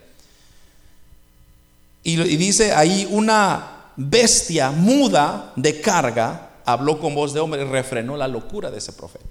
[2.05, 8.16] Y, dice ahí una bestia muda de carga habló con voz de hombre y refrenó
[8.16, 9.26] la locura de ese profeta.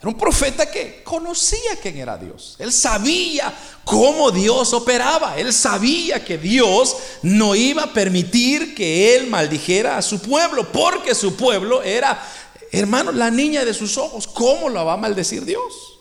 [0.00, 2.56] Era un profeta que conocía quién era Dios.
[2.58, 3.52] Él sabía
[3.84, 5.36] cómo Dios operaba.
[5.36, 11.14] Él sabía que Dios no iba a permitir que él maldijera a su pueblo, porque
[11.14, 12.18] su pueblo era,
[12.70, 14.26] hermano, la niña de sus ojos.
[14.26, 15.98] ¿Cómo lo va a maldecir Dios?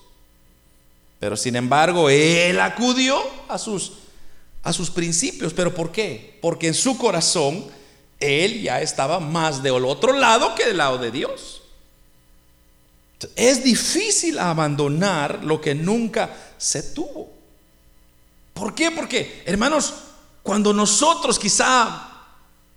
[1.20, 3.94] Pero sin embargo, él acudió a sus,
[4.64, 5.54] a sus principios.
[5.54, 6.38] ¿Pero por qué?
[6.42, 7.66] Porque en su corazón
[8.20, 11.62] él ya estaba más del otro lado que del lado de Dios.
[13.36, 17.30] Es difícil abandonar lo que nunca se tuvo.
[18.54, 18.92] ¿Por qué?
[18.92, 19.94] Porque, hermanos,
[20.44, 22.10] cuando nosotros quizá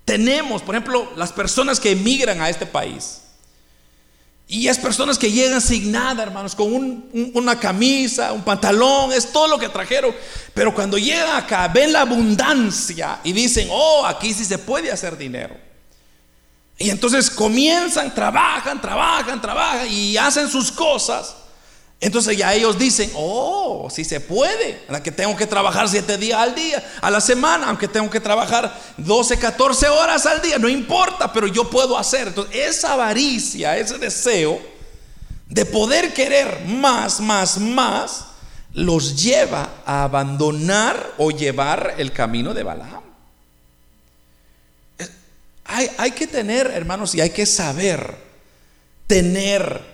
[0.04, 3.21] tenemos, por ejemplo, las personas que emigran a este país,
[4.52, 9.48] y es personas que llegan sin nada, hermanos, con una camisa, un pantalón, es todo
[9.48, 10.14] lo que trajeron.
[10.52, 15.16] Pero cuando llegan acá, ven la abundancia y dicen, oh, aquí sí se puede hacer
[15.16, 15.56] dinero.
[16.76, 21.34] Y entonces comienzan, trabajan, trabajan, trabajan y hacen sus cosas.
[22.02, 26.52] Entonces ya ellos dicen, oh, si se puede, que tengo que trabajar siete días al
[26.52, 31.32] día, a la semana, aunque tengo que trabajar 12, 14 horas al día, no importa,
[31.32, 32.26] pero yo puedo hacer.
[32.26, 34.60] Entonces esa avaricia, ese deseo
[35.48, 38.24] de poder querer más, más, más,
[38.74, 43.02] los lleva a abandonar o llevar el camino de Balaam.
[45.64, 48.16] Hay, que tener, hermanos, y hay que saber
[49.06, 49.91] tener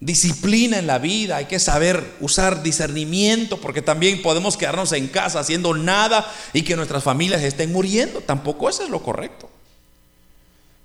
[0.00, 5.40] disciplina en la vida, hay que saber usar discernimiento, porque también podemos quedarnos en casa
[5.40, 8.20] haciendo nada y que nuestras familias estén muriendo.
[8.20, 9.50] Tampoco eso es lo correcto.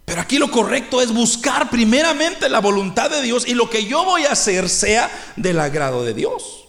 [0.06, 4.04] Pero aquí lo correcto es buscar primeramente la voluntad de Dios y lo que yo
[4.04, 6.66] voy a hacer sea del agrado de Dios.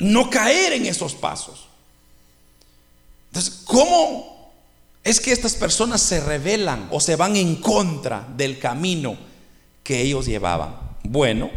[0.00, 1.68] No caer en esos pasos.
[3.28, 4.52] Entonces, ¿cómo
[5.04, 9.16] es que estas personas se rebelan o se van en contra del camino
[9.86, 10.74] que ellos llevaban.
[11.04, 11.48] Bueno,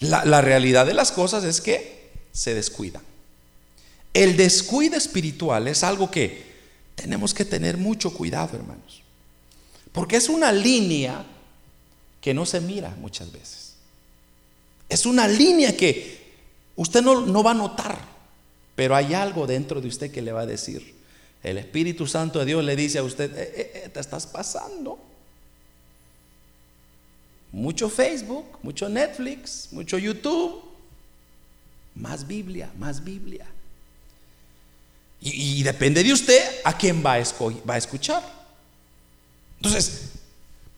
[0.00, 3.02] la, realidad de las cosas es que se descuidan.
[4.12, 6.48] El descuido espiritual es algo que
[6.96, 9.02] tenemos que tener mucho cuidado, hermanos.
[9.92, 11.24] Porque es una línea
[12.20, 13.74] que no se mira muchas veces.
[14.88, 16.18] Es una línea que
[16.74, 18.00] usted no, no va a notar,
[18.74, 20.96] pero hay algo dentro de usted que le va a decir,
[21.44, 25.07] el Espíritu Santo de Dios le dice a usted, eh, eh, eh, te estás pasando.
[27.52, 30.62] Mucho Facebook, mucho Netflix, mucho YouTube.
[31.94, 33.46] Más Biblia, más Biblia.
[35.20, 37.24] Y, depende de usted a quién va a,
[37.68, 38.22] va a escuchar.
[39.56, 40.10] Entonces,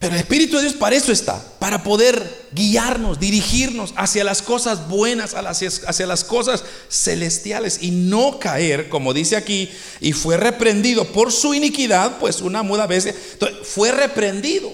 [0.00, 4.88] pero el Espíritu de Dios para eso está, para poder guiarnos, dirigirnos hacia las cosas
[4.88, 9.68] buenas, hacia, las cosas celestiales y no caer, como dice aquí,
[10.00, 13.14] y fue reprendido por su iniquidad, pues una muda vez
[13.62, 14.72] fue reprendido.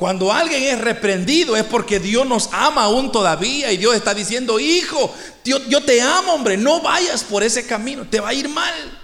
[0.00, 4.58] Cuando alguien es reprendido es porque Dios nos ama aún todavía y Dios está diciendo,
[4.58, 8.98] hijo, yo, te amo, hombre, no vayas por ese camino, te va a ir mal.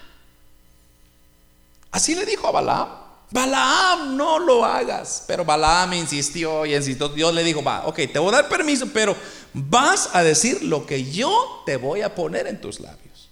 [1.90, 2.88] Así le dijo a Balaam.
[3.30, 5.24] Balaam, no lo hagas.
[5.26, 7.10] Pero Balaam insistió y insistió.
[7.10, 9.14] Dios le dijo, va, ok, te voy a dar permiso, pero
[9.52, 13.28] vas a decir lo que yo te voy a poner en tus labios.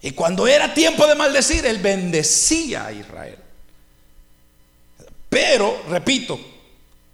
[0.00, 3.36] Y cuando era tiempo de maldecir, él bendecía a Israel.
[5.36, 6.40] Pero, repito,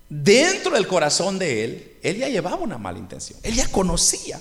[0.09, 3.37] dentro del corazón de él, él ya llevaba una mala intención.
[3.43, 4.41] Él ya conocía.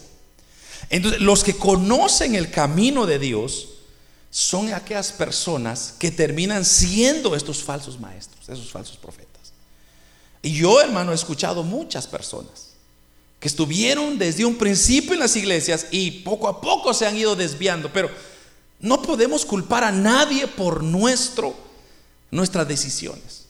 [0.92, 3.70] Entonces, los que conocen el camino de Dios,
[4.30, 9.52] son aquellas personas que terminan siendo estos falsos maestros, esos falsos profetas.
[10.44, 12.74] Y yo, hermano, he escuchado muchas personas
[13.40, 17.36] que estuvieron desde un principio en las iglesias y poco a poco se han ido
[17.36, 18.12] desviando, pero
[18.80, 21.56] no podemos culpar a nadie por nuestro,
[22.30, 23.41] nuestras decisiones.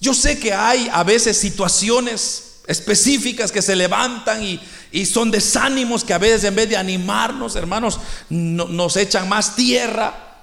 [0.00, 4.60] Yo sé que hay a veces situaciones específicas que se levantan y,
[5.04, 10.38] son desánimos que a veces en vez de animarnos, hermanos, nos echan más tierra.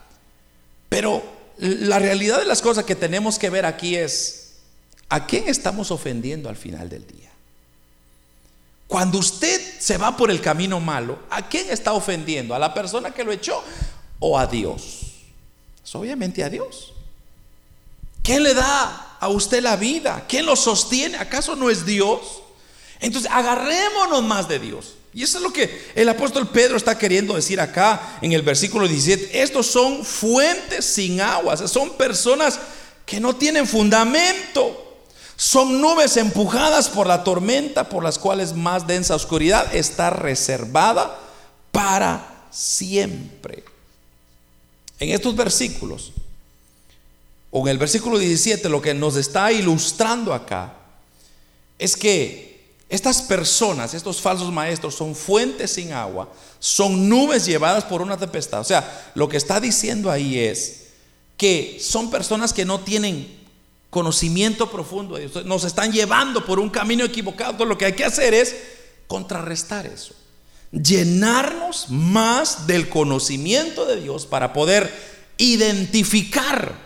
[0.90, 1.24] Pero
[1.58, 4.54] la realidad de las cosas que tenemos que ver aquí es,
[5.10, 7.32] ¿a quién estamos ofendiendo al final del día?
[8.88, 12.54] Cuando usted se va por el camino malo, ¿a quién está ofendiendo?
[12.54, 13.64] ¿A la persona que lo echó
[14.20, 15.00] o a Dios?
[15.84, 16.94] Es obviamente a Dios.
[18.22, 20.26] ¿Quién le da a usted la vida?
[20.28, 21.18] ¿Quién lo sostiene?
[21.18, 22.20] ¿Acaso no es Dios?
[23.00, 24.96] Entonces, agarrémonos más de Dios.
[25.14, 28.88] Y eso es lo que el apóstol Pedro está queriendo decir acá en el versículo
[28.88, 29.42] 17.
[29.42, 32.60] Estos son fuentes sin aguas, son personas
[33.06, 34.80] que no tienen fundamento.
[35.36, 41.20] Son nubes empujadas por la tormenta, por las cuales más densa oscuridad está reservada
[41.72, 43.64] para siempre.
[45.00, 46.14] En estos versículos,
[47.56, 50.74] o en el versículo 17, lo que nos está ilustrando acá
[51.78, 58.02] es que estas personas, estos falsos maestros, son fuentes sin agua, son nubes llevadas por
[58.02, 58.60] una tempestad.
[58.60, 60.88] O sea, lo que está diciendo ahí es
[61.38, 63.28] que son personas que no tienen
[63.92, 65.46] conocimiento profundo de Dios.
[65.46, 67.52] Nos están llevando por un camino equivocado.
[67.52, 68.56] Entonces lo que hay que hacer es
[69.08, 70.16] contrarrestar eso.
[70.72, 74.92] Llenarnos más del conocimiento de Dios para poder
[75.38, 76.83] identificar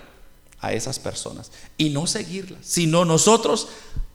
[0.68, 3.68] a esas personas y no seguirlas, sino nosotros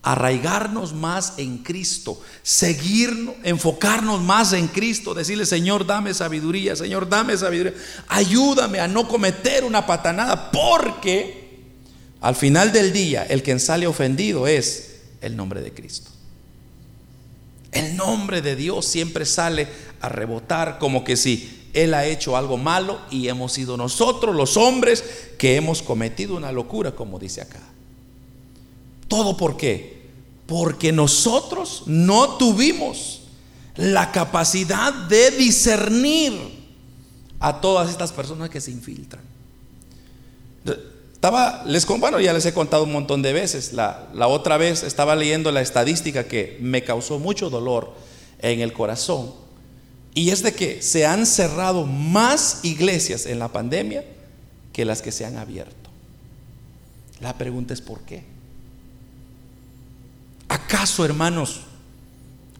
[0.03, 7.37] arraigarnos más en Cristo, seguirnos, enfocarnos más en Cristo, decirle, Señor, dame sabiduría, Señor, dame
[7.37, 7.73] sabiduría,
[8.09, 11.43] ayúdame a no cometer una patanada, porque
[12.19, 16.11] al final del día, el que sale ofendido es el nombre de Cristo.
[17.71, 19.67] El nombre de Dios siempre sale
[19.99, 24.57] a rebotar como que si Él ha hecho algo malo y hemos sido nosotros los
[24.57, 25.03] hombres
[25.37, 27.61] que hemos cometido una locura, como dice acá.
[29.07, 30.03] ¿Todo por qué?
[30.45, 33.21] Porque nosotros no tuvimos
[33.75, 36.33] la capacidad de discernir
[37.39, 39.23] a todas estas personas que se infiltran.
[41.13, 43.73] Estaba, les, bueno, ya les he contado un montón de veces.
[43.73, 47.93] La, la otra vez estaba leyendo la estadística que me causó mucho dolor
[48.39, 49.42] en el corazón.
[50.13, 54.03] Y es de que se han cerrado más iglesias en la pandemia
[54.71, 55.89] que las que se han abierto.
[57.19, 58.23] La pregunta es ¿por qué?
[60.49, 61.61] ¿Acaso, hermanos,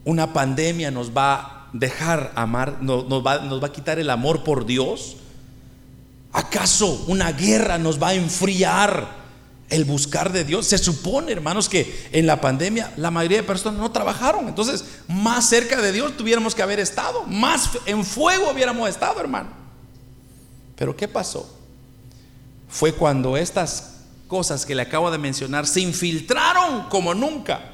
[0.04, 4.42] una pandemia nos va a dejar amar, nos, va, nos va a quitar el amor
[4.42, 5.16] por Dios?
[6.32, 9.23] ¿Acaso una guerra nos va a enfriar
[9.68, 10.66] el buscar de Dios?
[10.66, 14.48] Se supone, hermanos, que en la pandemia la mayoría de personas no trabajaron.
[14.48, 17.24] Entonces, más cerca de Dios tuviéramos que haber estado.
[17.24, 19.50] Más en fuego hubiéramos estado, hermano.
[20.76, 21.48] Pero ¿qué pasó?
[22.68, 23.94] Fue cuando estas
[24.28, 27.72] cosas que le acabo de mencionar se infiltraron como nunca.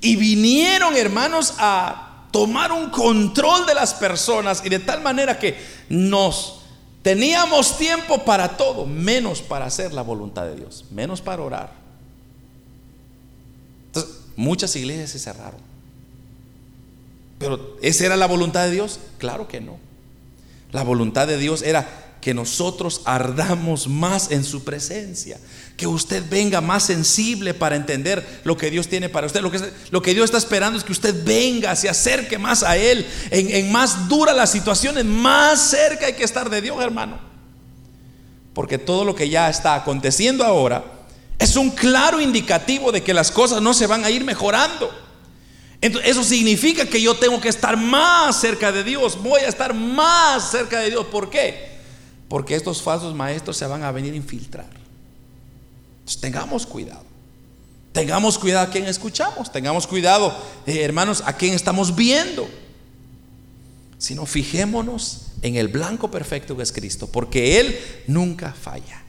[0.00, 5.58] Y vinieron, hermanos, a tomar un control de las personas y de tal manera que
[5.88, 6.59] nos
[7.02, 11.72] Teníamos tiempo para todo, menos para hacer la voluntad de Dios, menos para orar.
[13.86, 15.60] Entonces, muchas iglesias se cerraron.
[17.38, 19.00] Pero ¿esa era la voluntad de Dios?
[19.16, 19.78] Claro que no.
[20.72, 21.88] La voluntad de Dios era
[22.20, 25.40] que nosotros ardamos más en su presencia,
[25.80, 29.40] que usted venga más sensible para entender lo que Dios tiene para usted.
[29.40, 29.58] Lo que,
[29.90, 33.06] lo que Dios está esperando es que usted venga, se acerque más a Él.
[33.30, 37.18] En, en más duras las situaciones, más cerca hay que estar de Dios, hermano.
[38.52, 40.84] Porque todo lo que ya está aconteciendo ahora
[41.38, 44.90] es un claro indicativo de que las cosas no se van a ir mejorando.
[45.80, 49.18] Entonces, eso significa que yo tengo que estar más cerca de Dios.
[49.22, 51.06] Voy a estar más cerca de Dios.
[51.06, 51.70] ¿Por qué?
[52.30, 54.79] porque estos falsos maestros se van a venir a infiltrar.
[56.18, 57.04] Tengamos cuidado.
[57.92, 59.52] Tengamos cuidado a quien escuchamos.
[59.52, 60.36] Tengamos cuidado,
[60.66, 62.48] eh, hermanos, a quien estamos viendo.
[63.98, 69.02] Sino fijémonos en el blanco perfecto que es Cristo, porque Él nunca falla.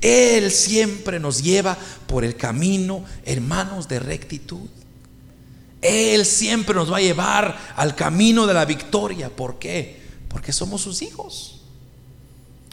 [0.00, 4.68] Él siempre nos lleva por el camino, hermanos, de rectitud.
[5.80, 9.30] Él siempre nos va a llevar al camino de la victoria.
[9.30, 10.00] ¿Por qué?
[10.28, 11.53] Porque somos sus hijos.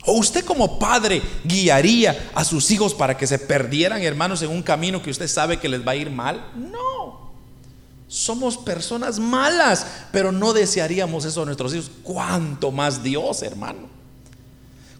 [0.06, 4.64] ¿O usted como padre guiaría a sus hijos para que se perdieran, hermanos, en un
[4.64, 6.52] camino que usted sabe que les va a ir mal?
[6.56, 7.32] No.
[8.08, 11.92] Somos personas malas, pero no desearíamos eso a nuestros hijos.
[12.04, 13.90] ¿Cuánto más Dios, hermano?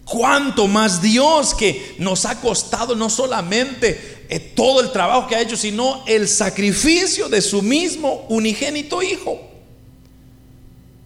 [0.04, 5.40] ¿Cuánto más Dios que nos ha costado no solamente eh, todo el trabajo que ha
[5.40, 9.40] hecho, sino el sacrificio de su mismo unigénito Hijo?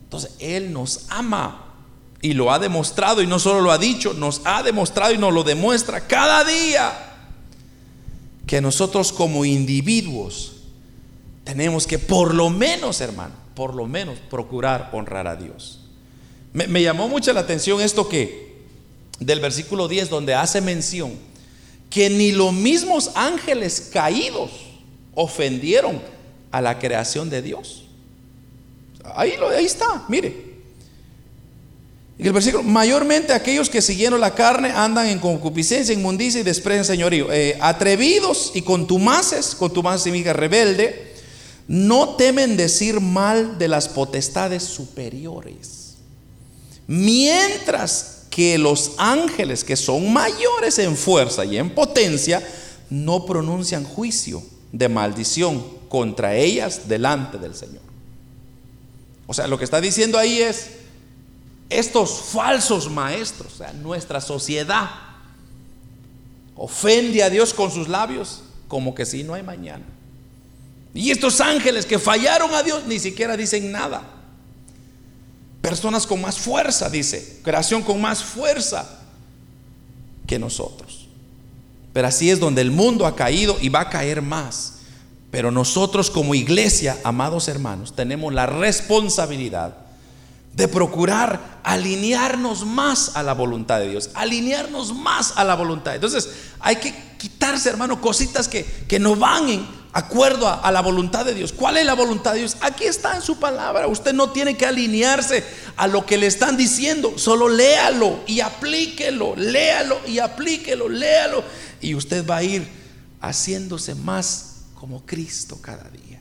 [0.05, 1.65] Entonces, Él nos ama
[2.27, 5.33] y lo ha demostrado, y no solo lo ha dicho, nos ha demostrado y nos
[5.33, 6.93] lo demuestra cada día,
[8.49, 10.55] que nosotros como individuos
[11.45, 15.79] tenemos que por lo menos, hermano, por lo menos procurar honrar a Dios.
[16.53, 18.57] Me, llamó mucho la atención esto que
[19.20, 21.12] del versículo 10 donde hace mención
[21.91, 24.51] que ni los mismos ángeles caídos
[25.14, 26.03] ofendieron
[26.51, 27.85] a la creación de Dios.
[29.14, 30.45] Ahí, lo, ahí está, mire.
[32.18, 36.84] Y el versículo, mayormente aquellos que siguieron la carne andan en concupiscencia, inmundicia y desprecian
[36.84, 37.30] señorío.
[37.30, 41.14] Eh, atrevidos y contumaces, contumaces significa rebelde,
[41.68, 45.96] no temen decir mal de las potestades superiores.
[46.86, 52.46] Mientras que los ángeles que son mayores en fuerza y en potencia,
[52.88, 54.42] no pronuncian juicio
[54.72, 57.82] de maldición contra ellas delante del Señor.
[59.26, 60.66] O sea, lo que está diciendo ahí es,
[61.68, 64.88] estos falsos maestros, o sea, nuestra sociedad,
[66.54, 69.84] ofende a Dios con sus labios como que si no hay mañana.
[70.94, 74.02] Y estos ángeles que fallaron a Dios ni siquiera dicen nada.
[75.60, 79.00] Personas con más fuerza, dice, creación con más fuerza
[80.26, 81.08] que nosotros.
[81.92, 84.74] Pero así es donde el mundo ha caído y va a caer más.
[85.30, 89.86] Pero nosotros como iglesia, amados hermanos, tenemos la responsabilidad
[90.57, 95.94] de procurar alinearnos más a la voluntad de Dios, alinearnos más a la voluntad.
[95.94, 96.30] Entonces,
[96.61, 101.26] hay que quitarse, hermano, cositas que, que no van en acuerdo a, a, la voluntad
[101.26, 101.52] de Dios.
[101.52, 102.57] ¿Cuál es la voluntad de Dios?
[102.62, 103.86] Aquí está en su palabra.
[103.86, 105.44] Usted no tiene que alinearse
[105.76, 111.44] a lo que le están diciendo, solo léalo y aplíquelo, léalo y aplíquelo, léalo.
[111.82, 112.66] Y usted va a ir
[113.20, 116.15] haciéndose más como Cristo cada día.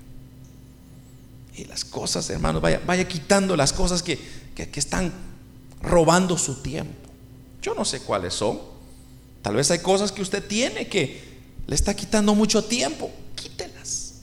[1.55, 4.19] Y las cosas, hermanos, vaya, vaya quitando las cosas que,
[4.53, 5.13] que, que están
[5.81, 7.09] robando su tiempo.
[7.61, 8.59] Yo no sé cuáles son.
[9.41, 11.35] Tal vez hay cosas que usted tiene que
[11.67, 13.09] le está quitando mucho tiempo.
[13.35, 14.15] Quítelas.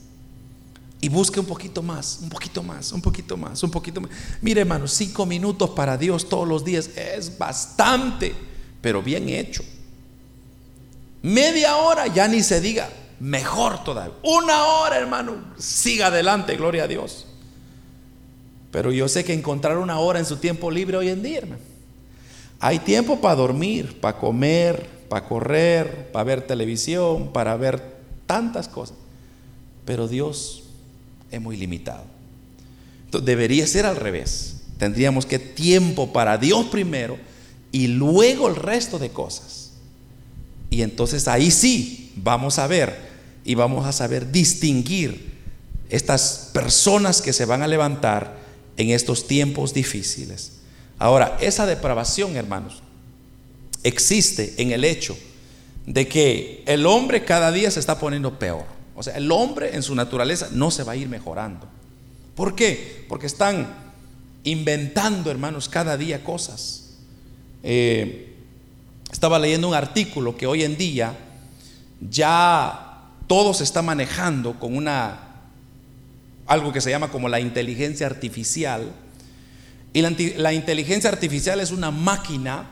[1.01, 4.11] Y busque un poquito más, un poquito más, un poquito más, un poquito más.
[4.41, 8.33] Mire, hermanos, cinco minutos para Dios todos los días es bastante,
[8.81, 9.63] pero bien hecho.
[11.21, 12.89] Media hora ya ni se diga
[13.23, 14.13] mejor todavía.
[14.21, 17.25] Una hora, hermano, siga adelante, gloria a Dios.
[18.69, 21.61] Pero yo sé que encontrar una hora en su tiempo libre hoy en día, hermano.
[22.59, 27.95] Hay tiempo para dormir, para comer, para correr, para ver televisión, para ver
[28.27, 28.97] tantas cosas.
[29.85, 30.63] Pero Dios
[31.31, 32.03] es muy limitado.
[33.05, 34.63] Entonces debería ser al revés.
[34.77, 37.17] Tendríamos que tiempo para Dios primero
[37.71, 39.71] y luego el resto de cosas.
[40.69, 43.12] Y entonces ahí sí vamos a ver
[43.45, 45.33] y vamos a saber distinguir
[45.89, 48.37] estas personas que se van a levantar
[48.77, 50.53] en estos tiempos difíciles.
[50.97, 52.81] Ahora, esa depravación, hermanos,
[53.83, 55.17] existe en el hecho
[55.85, 58.63] de que el hombre cada día se está poniendo peor.
[58.95, 61.67] O sea, el hombre en su naturaleza no se va a ir mejorando.
[62.35, 63.05] ¿Por qué?
[63.09, 63.75] Porque están
[64.43, 66.91] inventando, hermanos, cada día cosas.
[67.63, 68.35] Eh,
[69.11, 71.15] estaba leyendo un artículo que hoy en día
[72.09, 72.92] ya
[73.33, 75.17] todo se está manejando con una
[76.45, 78.93] algo que se llama como la inteligencia artificial.
[79.91, 82.69] Y la, inteligencia artificial es una máquina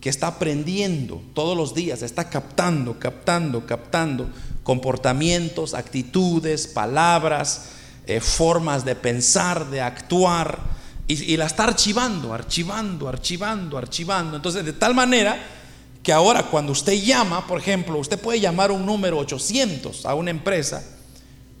[0.00, 4.30] que está aprendiendo todos los días, está captando, captando, captando
[4.62, 7.70] comportamientos, actitudes, palabras,
[8.06, 10.60] eh, formas de pensar, de actuar,
[11.08, 14.36] y, y la está archivando, archivando, archivando, archivando.
[14.36, 15.57] Entonces, de tal manera
[16.02, 20.30] que ahora cuando usted llama, por ejemplo, usted puede llamar un número 800 a una
[20.30, 20.82] empresa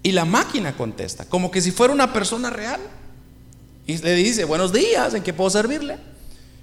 [0.02, 2.80] y la máquina contesta, como que si fuera una persona real.
[3.86, 5.98] Y le dice, buenos días, ¿en qué puedo servirle?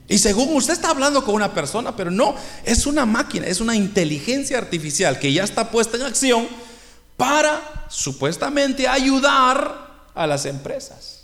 [0.07, 3.75] Y según usted está hablando con una persona, pero no, es una máquina, es una
[3.75, 6.47] inteligencia artificial que ya está puesta en acción
[7.17, 11.23] para supuestamente ayudar a las empresas.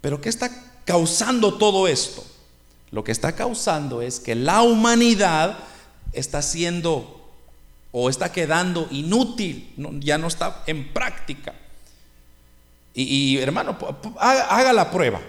[0.00, 0.50] Pero ¿qué está
[0.84, 2.24] causando todo esto?
[2.90, 5.58] Lo que está causando es que la humanidad
[6.12, 7.18] está siendo
[7.92, 11.54] o está quedando inútil, ya no está en práctica.
[12.94, 13.78] Y, hermano,
[14.18, 15.20] haga, la prueba.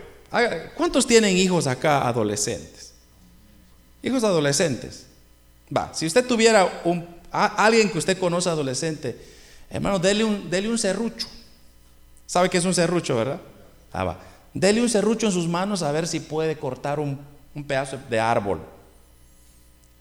[0.75, 2.93] ¿Cuántos tienen hijos acá adolescentes?
[4.01, 5.05] Hijos adolescentes.
[5.75, 9.15] Va, si usted tuviera un, alguien que usted conoce adolescente,
[9.69, 11.27] hermano, dele un, dele un serrucho.
[12.25, 13.39] ¿Sabe qué es un serrucho, verdad?
[13.93, 14.19] Ah, va.
[14.53, 17.19] Dele un serrucho en sus manos a ver si puede cortar un
[17.53, 18.61] un pedazo de árbol,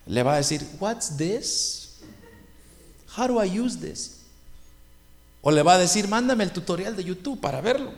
[0.06, 2.00] le va a decir, What's this?
[3.16, 4.18] How do I use this?
[5.40, 7.92] O le va a decir, mándame el tutorial de YouTube para verlo.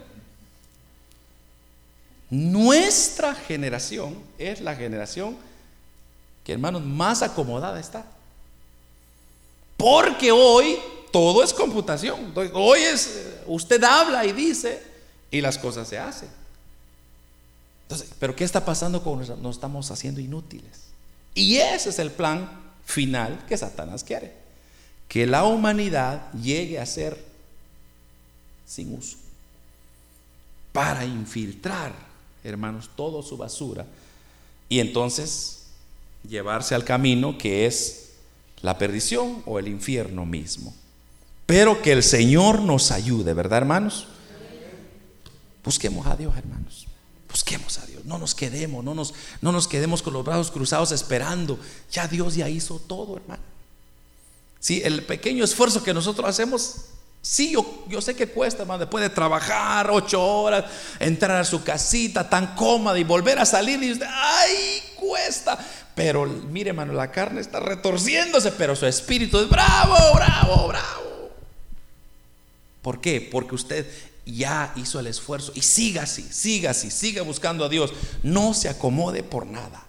[2.29, 5.37] Nuestra generación es la generación
[6.45, 8.05] que, hermanos, más acomodada está.
[9.75, 10.77] Porque hoy
[11.11, 12.33] todo es computación.
[12.53, 14.81] Hoy es, usted habla y dice
[15.29, 16.29] y las cosas se hacen.
[18.19, 19.41] Pero ¿qué está pasando con nosotros?
[19.41, 20.91] Nos estamos haciendo inútiles.
[21.33, 22.49] Y ese es el plan
[22.85, 24.33] final que Satanás quiere.
[25.07, 27.23] Que la humanidad llegue a ser
[28.65, 29.17] sin uso.
[30.71, 31.93] Para infiltrar,
[32.43, 33.85] hermanos, toda su basura.
[34.69, 35.63] Y entonces
[36.27, 38.11] llevarse al camino que es
[38.61, 40.73] la perdición o el infierno mismo.
[41.45, 44.07] Pero que el Señor nos ayude, ¿verdad, hermanos?
[45.63, 46.87] Busquemos a Dios, hermanos.
[47.55, 48.05] A Dios.
[48.05, 51.59] No nos quedemos, no nos, no nos quedemos con los brazos cruzados esperando.
[51.91, 53.43] Ya Dios ya hizo todo, hermano.
[54.59, 56.75] Si el pequeño esfuerzo que nosotros hacemos,
[57.21, 58.79] sí, yo, yo sé que cuesta, hermano.
[58.79, 60.65] Después de trabajar ocho horas,
[60.99, 64.83] entrar a su casita tan cómoda y volver a salir y usted, ¡ay!
[64.95, 65.57] Cuesta.
[65.95, 71.31] Pero mire, hermano, la carne está retorciéndose, pero su espíritu es bravo, bravo, bravo.
[72.81, 73.27] ¿Por qué?
[73.31, 77.93] Porque usted ya hizo el esfuerzo y siga así, siga así, siga buscando a Dios.
[78.23, 79.83] No se acomode por nada.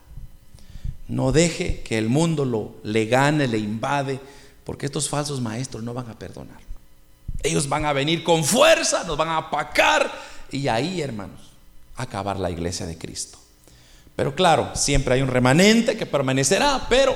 [1.09, 4.21] No deje que el mundo lo le gane, le invade,
[4.65, 6.61] porque estos falsos maestros no van a perdonar.
[7.43, 10.11] Ellos van a venir con fuerza, nos van a apacar
[10.51, 11.41] y ahí, hermanos,
[11.97, 13.39] acabar la iglesia de Cristo.
[14.17, 17.15] Pero claro, siempre hay un remanente que permanecerá, pero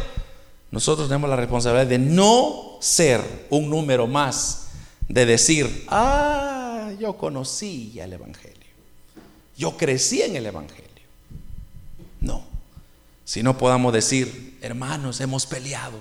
[0.70, 4.68] nosotros tenemos la responsabilidad de no ser un número más,
[5.08, 6.65] de decir, ah,
[6.98, 8.56] yo conocí el Evangelio,
[9.56, 10.86] yo crecí en el Evangelio.
[12.20, 12.44] No,
[13.24, 15.98] si no podamos decir, hermanos, hemos peleado,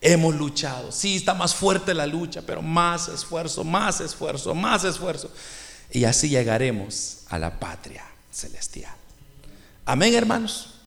[0.00, 5.30] hemos luchado, sí, está más fuerte la lucha, pero más esfuerzo, más esfuerzo, más esfuerzo.
[5.90, 8.94] Y así llegaremos a la patria celestial.
[9.84, 10.69] Amén, hermanos.